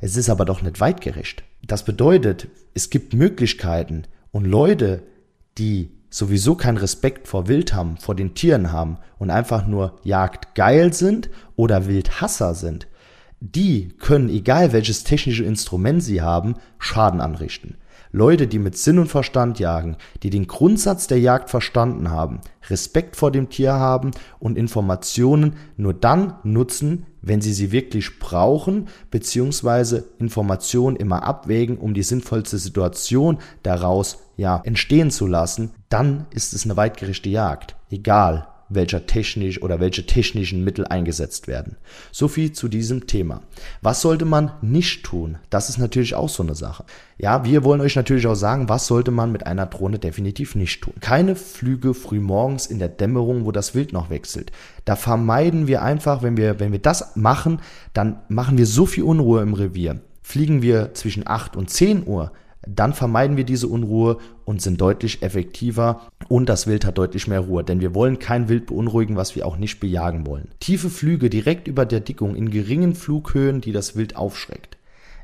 Es 0.00 0.16
ist 0.16 0.28
aber 0.28 0.44
doch 0.44 0.62
nicht 0.62 0.80
weitgerecht. 0.80 1.44
Das 1.66 1.84
bedeutet, 1.84 2.48
es 2.74 2.90
gibt 2.90 3.14
Möglichkeiten 3.14 4.02
und 4.32 4.44
Leute, 4.44 5.02
die 5.58 5.90
sowieso 6.10 6.54
keinen 6.54 6.76
Respekt 6.76 7.28
vor 7.28 7.48
Wild 7.48 7.74
haben, 7.74 7.96
vor 7.96 8.14
den 8.14 8.34
Tieren 8.34 8.72
haben 8.72 8.98
und 9.18 9.30
einfach 9.30 9.66
nur 9.66 9.98
jagdgeil 10.02 10.92
sind 10.92 11.30
oder 11.56 11.86
Wildhasser 11.86 12.54
sind, 12.54 12.86
die 13.40 13.88
können, 13.98 14.28
egal 14.28 14.72
welches 14.72 15.04
technische 15.04 15.44
Instrument 15.44 16.02
sie 16.02 16.22
haben, 16.22 16.54
Schaden 16.78 17.20
anrichten. 17.20 17.76
Leute, 18.12 18.46
die 18.46 18.58
mit 18.58 18.78
Sinn 18.78 18.98
und 18.98 19.08
Verstand 19.08 19.58
jagen, 19.58 19.96
die 20.22 20.30
den 20.30 20.46
Grundsatz 20.46 21.06
der 21.06 21.20
Jagd 21.20 21.50
verstanden 21.50 22.10
haben, 22.10 22.40
Respekt 22.70 23.14
vor 23.16 23.30
dem 23.30 23.50
Tier 23.50 23.74
haben 23.74 24.12
und 24.38 24.56
Informationen 24.56 25.56
nur 25.76 25.92
dann 25.92 26.34
nutzen, 26.42 27.06
wenn 27.20 27.40
sie 27.40 27.52
sie 27.52 27.72
wirklich 27.72 28.18
brauchen, 28.18 28.88
beziehungsweise 29.10 30.04
Informationen 30.18 30.96
immer 30.96 31.24
abwägen, 31.24 31.76
um 31.76 31.92
die 31.92 32.02
sinnvollste 32.02 32.58
Situation 32.58 33.38
daraus 33.62 34.18
ja 34.36 34.60
entstehen 34.64 35.10
zu 35.10 35.26
lassen, 35.26 35.72
dann 35.88 36.26
ist 36.30 36.54
es 36.54 36.64
eine 36.64 36.76
weitgerechte 36.76 37.28
Jagd. 37.28 37.76
Egal, 37.90 38.48
welcher 38.68 39.06
technisch 39.06 39.62
oder 39.62 39.80
welche 39.80 40.06
technischen 40.06 40.64
Mittel 40.64 40.86
eingesetzt 40.86 41.48
werden. 41.48 41.76
So 42.12 42.28
viel 42.28 42.52
zu 42.52 42.68
diesem 42.68 43.06
Thema. 43.06 43.42
Was 43.82 44.00
sollte 44.00 44.24
man 44.24 44.52
nicht 44.62 45.04
tun? 45.04 45.38
Das 45.50 45.68
ist 45.68 45.78
natürlich 45.78 46.14
auch 46.14 46.28
so 46.28 46.42
eine 46.42 46.54
Sache. 46.54 46.84
Ja, 47.18 47.44
wir 47.44 47.64
wollen 47.64 47.80
euch 47.80 47.96
natürlich 47.96 48.26
auch 48.26 48.34
sagen, 48.34 48.68
was 48.68 48.86
sollte 48.86 49.10
man 49.10 49.32
mit 49.32 49.46
einer 49.46 49.66
Drohne 49.66 49.98
definitiv 49.98 50.54
nicht 50.54 50.82
tun. 50.82 50.94
Keine 51.00 51.36
Flüge 51.36 51.94
früh 51.94 52.20
morgens 52.20 52.66
in 52.66 52.78
der 52.78 52.88
Dämmerung, 52.88 53.44
wo 53.44 53.52
das 53.52 53.74
Wild 53.74 53.92
noch 53.92 54.10
wechselt. 54.10 54.52
Da 54.84 54.96
vermeiden 54.96 55.66
wir 55.66 55.82
einfach, 55.82 56.22
wenn 56.22 56.36
wir, 56.36 56.60
wenn 56.60 56.72
wir 56.72 56.78
das 56.78 57.16
machen, 57.16 57.60
dann 57.92 58.20
machen 58.28 58.58
wir 58.58 58.66
so 58.66 58.86
viel 58.86 59.04
Unruhe 59.04 59.42
im 59.42 59.54
Revier. 59.54 60.00
Fliegen 60.22 60.60
wir 60.60 60.92
zwischen 60.94 61.26
8 61.26 61.56
und 61.56 61.70
10 61.70 62.06
Uhr, 62.06 62.32
dann 62.66 62.94
vermeiden 62.94 63.36
wir 63.36 63.44
diese 63.44 63.68
Unruhe 63.68 64.18
und 64.44 64.60
sind 64.60 64.80
deutlich 64.80 65.22
effektiver 65.22 66.08
und 66.28 66.48
das 66.48 66.66
Wild 66.66 66.84
hat 66.84 66.98
deutlich 66.98 67.28
mehr 67.28 67.40
Ruhe, 67.40 67.62
denn 67.64 67.80
wir 67.80 67.94
wollen 67.94 68.18
kein 68.18 68.48
Wild 68.48 68.66
beunruhigen, 68.66 69.16
was 69.16 69.36
wir 69.36 69.46
auch 69.46 69.56
nicht 69.56 69.80
bejagen 69.80 70.26
wollen. 70.26 70.48
Tiefe 70.60 70.90
Flüge 70.90 71.30
direkt 71.30 71.68
über 71.68 71.86
der 71.86 72.00
Dickung 72.00 72.34
in 72.34 72.50
geringen 72.50 72.94
Flughöhen, 72.94 73.60
die 73.60 73.72
das 73.72 73.96
Wild 73.96 74.16
aufschreckt. 74.16 74.76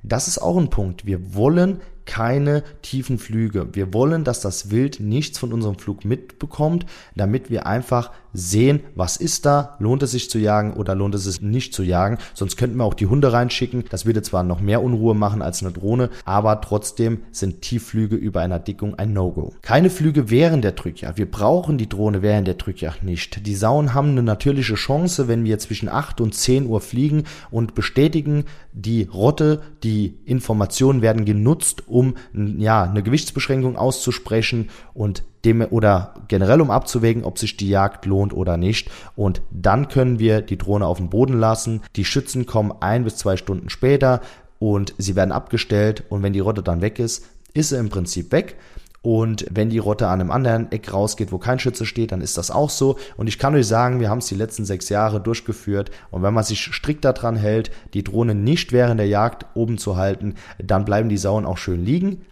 Das 0.03 0.27
ist 0.27 0.39
auch 0.39 0.57
ein 0.57 0.71
Punkt. 0.71 1.07
Wir 1.07 1.35
wollen 1.35 1.81
keine 2.05 2.65
tiefen 2.83 3.19
Flüge. 3.19 3.69
Wir 3.73 3.95
wollen, 3.95 4.25
dass 4.25 4.41
das 4.41 4.71
Wild 4.71 4.99
nichts 4.99 5.39
von 5.39 5.53
unserem 5.53 5.79
Flug 5.79 6.05
mitbekommt, 6.05 6.87
damit 7.15 7.51
wir 7.51 7.67
einfach 7.67 8.11
sehen, 8.33 8.81
was 8.95 9.17
ist 9.17 9.47
da, 9.47 9.77
lohnt 9.79 10.03
es 10.03 10.13
sich 10.13 10.31
zu 10.31 10.39
jagen 10.39 10.75
oder 10.75 10.95
lohnt 10.95 11.15
es 11.15 11.25
sich 11.25 11.41
nicht 11.41 11.75
zu 11.75 11.83
jagen. 11.83 12.19
Sonst 12.35 12.57
könnten 12.57 12.77
wir 12.77 12.85
auch 12.85 12.95
die 12.95 13.07
Hunde 13.07 13.33
reinschicken. 13.33 13.85
Das 13.91 14.07
würde 14.07 14.23
zwar 14.23 14.43
noch 14.43 14.61
mehr 14.61 14.83
Unruhe 14.83 15.15
machen 15.15 15.43
als 15.43 15.63
eine 15.63 15.73
Drohne, 15.73 16.11
aber 16.25 16.61
trotzdem 16.61 17.21
sind 17.31 17.63
Tiefflüge 17.63 18.17
über 18.17 18.41
einer 18.41 18.59
Dickung 18.59 18.95
ein 18.99 19.13
No-Go. 19.13 19.55
Keine 19.63 19.91
Flüge 19.91 20.31
während 20.31 20.65
der 20.65 20.73
Drückjagd. 20.73 21.19
Wir 21.19 21.31
brauchen 21.31 21.79
die 21.79 21.89
Drohne 21.89 22.23
während 22.23 22.47
der 22.47 22.55
Drückjagd 22.55 23.03
nicht. 23.03 23.47
Die 23.47 23.55
Sauen 23.55 23.95
haben 23.95 24.11
eine 24.11 24.23
natürliche 24.23 24.75
Chance, 24.75 25.29
wenn 25.29 25.45
wir 25.45 25.59
zwischen 25.59 25.89
8 25.89 26.21
und 26.21 26.35
10 26.35 26.67
Uhr 26.67 26.81
fliegen 26.81 27.25
und 27.51 27.75
bestätigen 27.75 28.45
die 28.73 29.05
Rotte, 29.05 29.63
die 29.83 30.19
Informationen 30.25 31.03
werden 31.03 31.25
genutzt, 31.25 31.89
um 31.89 32.15
ja, 32.33 32.85
eine 32.85 33.03
Gewichtsbeschränkung 33.03 33.77
auszusprechen 33.77 34.71
und 34.95 35.25
dem 35.45 35.63
oder 35.63 36.15
generell 36.29 36.61
um 36.61 36.71
abzuwägen, 36.71 37.25
ob 37.25 37.39
sich 37.39 37.57
die 37.57 37.69
Jagd 37.69 38.07
lohnt 38.07 38.33
oder 38.33 38.57
nicht. 38.57 38.91
Und 39.17 39.43
dann 39.51 39.89
können 39.89 40.19
wir 40.19 40.41
die 40.41 40.59
Drohne 40.59 40.87
auf 40.87 40.99
den 40.99 41.11
Boden 41.11 41.39
lassen. 41.39 41.83
Die 41.97 42.05
Schützen 42.05 42.47
kommen 42.47 42.73
ein 42.81 43.05
bis 43.05 43.17
zwei 43.17 43.37
Stunden 43.37 43.71
später 43.71 44.21
und 44.59 44.95
sie 44.99 45.17
werden 45.17 45.33
abgestellt. 45.33 46.05
Und 46.09 46.23
wenn 46.23 46.33
die 46.33 46.41
Rotte 46.41 46.63
dann 46.63 46.81
weg 46.81 46.99
ist, 46.99 47.25
ist 47.55 47.71
sie 47.71 47.79
im 47.79 47.91
Prinzip 47.91 48.33
weg. 48.33 48.57
Und 49.03 49.45
wenn 49.51 49.69
die 49.69 49.79
Rotte 49.79 50.07
an 50.07 50.21
einem 50.21 50.31
anderen 50.31 50.71
Eck 50.71 50.93
rausgeht, 50.93 51.33
wo 51.33 51.39
kein 51.39 51.59
Schütze 51.59 51.87
steht, 51.87 52.13
dann 52.13 52.21
ist 52.21 52.39
das 52.39 52.53
auch 52.53 52.71
so. 52.71 52.97
Und 53.17 53.27
ich 53.27 53.37
kann 53.37 53.55
euch 53.57 53.67
sagen, 53.67 53.99
wir 53.99 54.09
haben 54.09 54.19
es 54.19 54.29
die 54.29 54.37
letzten 54.37 54.65
sechs 54.65 54.89
Jahre 54.89 55.21
durchgeführt. 55.21 55.91
Und 56.13 56.23
wenn 56.23 56.33
man 56.33 56.45
sich 56.45 56.73
strikt 56.73 57.05
daran 57.05 57.35
hält, 57.35 57.73
die 57.95 58.05
Drohne 58.05 58.37
nicht 58.37 58.71
während 58.71 59.01
der 59.01 59.09
Jagd 59.09 59.47
oben 59.55 59.77
zu 59.77 59.97
halten, 59.97 60.37
dann 60.63 60.85
bleiben 60.85 61.09
die 61.09 61.19
Sauen 61.19 61.47
auch 61.47 61.59
schön 61.59 61.85
liegen. 61.85 62.25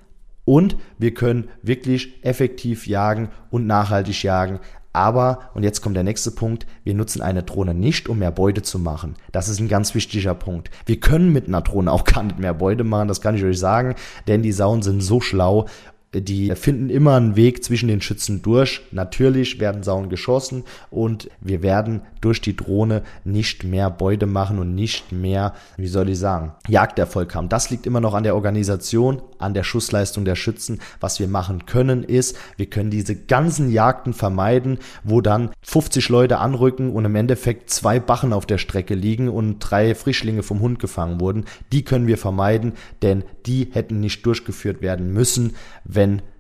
Und 0.50 0.76
wir 0.98 1.14
können 1.14 1.48
wirklich 1.62 2.24
effektiv 2.24 2.88
jagen 2.88 3.28
und 3.52 3.68
nachhaltig 3.68 4.24
jagen. 4.24 4.58
Aber, 4.92 5.50
und 5.54 5.62
jetzt 5.62 5.80
kommt 5.80 5.94
der 5.94 6.02
nächste 6.02 6.32
Punkt, 6.32 6.66
wir 6.82 6.94
nutzen 6.94 7.22
eine 7.22 7.44
Drohne 7.44 7.72
nicht, 7.72 8.08
um 8.08 8.18
mehr 8.18 8.32
Beute 8.32 8.62
zu 8.62 8.80
machen. 8.80 9.14
Das 9.30 9.48
ist 9.48 9.60
ein 9.60 9.68
ganz 9.68 9.94
wichtiger 9.94 10.34
Punkt. 10.34 10.68
Wir 10.86 10.98
können 10.98 11.32
mit 11.32 11.46
einer 11.46 11.60
Drohne 11.60 11.92
auch 11.92 12.02
gar 12.02 12.24
nicht 12.24 12.40
mehr 12.40 12.52
Beute 12.52 12.82
machen, 12.82 13.06
das 13.06 13.20
kann 13.20 13.36
ich 13.36 13.44
euch 13.44 13.60
sagen, 13.60 13.94
denn 14.26 14.42
die 14.42 14.50
Sauen 14.50 14.82
sind 14.82 15.02
so 15.02 15.20
schlau 15.20 15.68
die 16.12 16.53
finden 16.57 16.90
immer 16.90 17.14
einen 17.14 17.37
Weg 17.37 17.62
zwischen 17.62 17.88
den 17.88 18.01
Schützen 18.01 18.42
durch. 18.42 18.83
Natürlich 18.90 19.61
werden 19.61 19.85
Sauen 19.85 20.09
geschossen 20.09 20.64
und 20.90 21.31
wir 21.40 21.62
werden 21.62 22.03
durch 22.20 22.40
die 22.40 22.57
Drohne 22.57 23.03
nicht 23.25 23.62
mehr 23.62 23.90
Beute 23.90 24.27
machen 24.27 24.59
und 24.59 24.75
nicht 24.75 25.12
mehr, 25.12 25.55
wie 25.77 25.87
soll 25.87 26.09
ich 26.09 26.18
sagen, 26.18 26.53
Jagderfolg 26.66 27.35
haben. 27.35 27.49
Das 27.49 27.70
liegt 27.70 27.87
immer 27.87 28.01
noch 28.01 28.14
an 28.14 28.25
der 28.25 28.35
Organisation, 28.35 29.23
an 29.38 29.55
der 29.55 29.62
Schussleistung 29.62 30.25
der 30.25 30.35
Schützen. 30.35 30.81
Was 30.99 31.20
wir 31.20 31.29
machen 31.29 31.66
können 31.66 32.03
ist, 32.03 32.37
wir 32.57 32.66
können 32.66 32.90
diese 32.90 33.14
ganzen 33.14 33.70
Jagden 33.70 34.12
vermeiden, 34.12 34.79
wo 35.05 35.20
dann 35.20 35.51
50 35.62 36.09
Leute 36.09 36.38
anrücken 36.38 36.90
und 36.90 37.05
im 37.05 37.14
Endeffekt 37.14 37.70
zwei 37.70 38.01
Bachen 38.01 38.33
auf 38.33 38.46
der 38.46 38.59
Strecke 38.59 38.94
liegen 38.94 39.29
und 39.29 39.61
drei 39.61 39.94
Frischlinge 39.94 40.42
vom 40.42 40.59
Hund 40.59 40.81
gefangen 40.81 41.20
wurden. 41.20 41.44
Die 41.73 41.85
können 41.85 42.09
wir 42.09 42.18
vermeiden, 42.18 42.73
denn 43.03 43.23
die 43.46 43.68
hätten 43.70 44.01
nicht 44.01 44.27
durchgeführt 44.27 44.83
werden 44.83 45.12
müssen, 45.12 45.55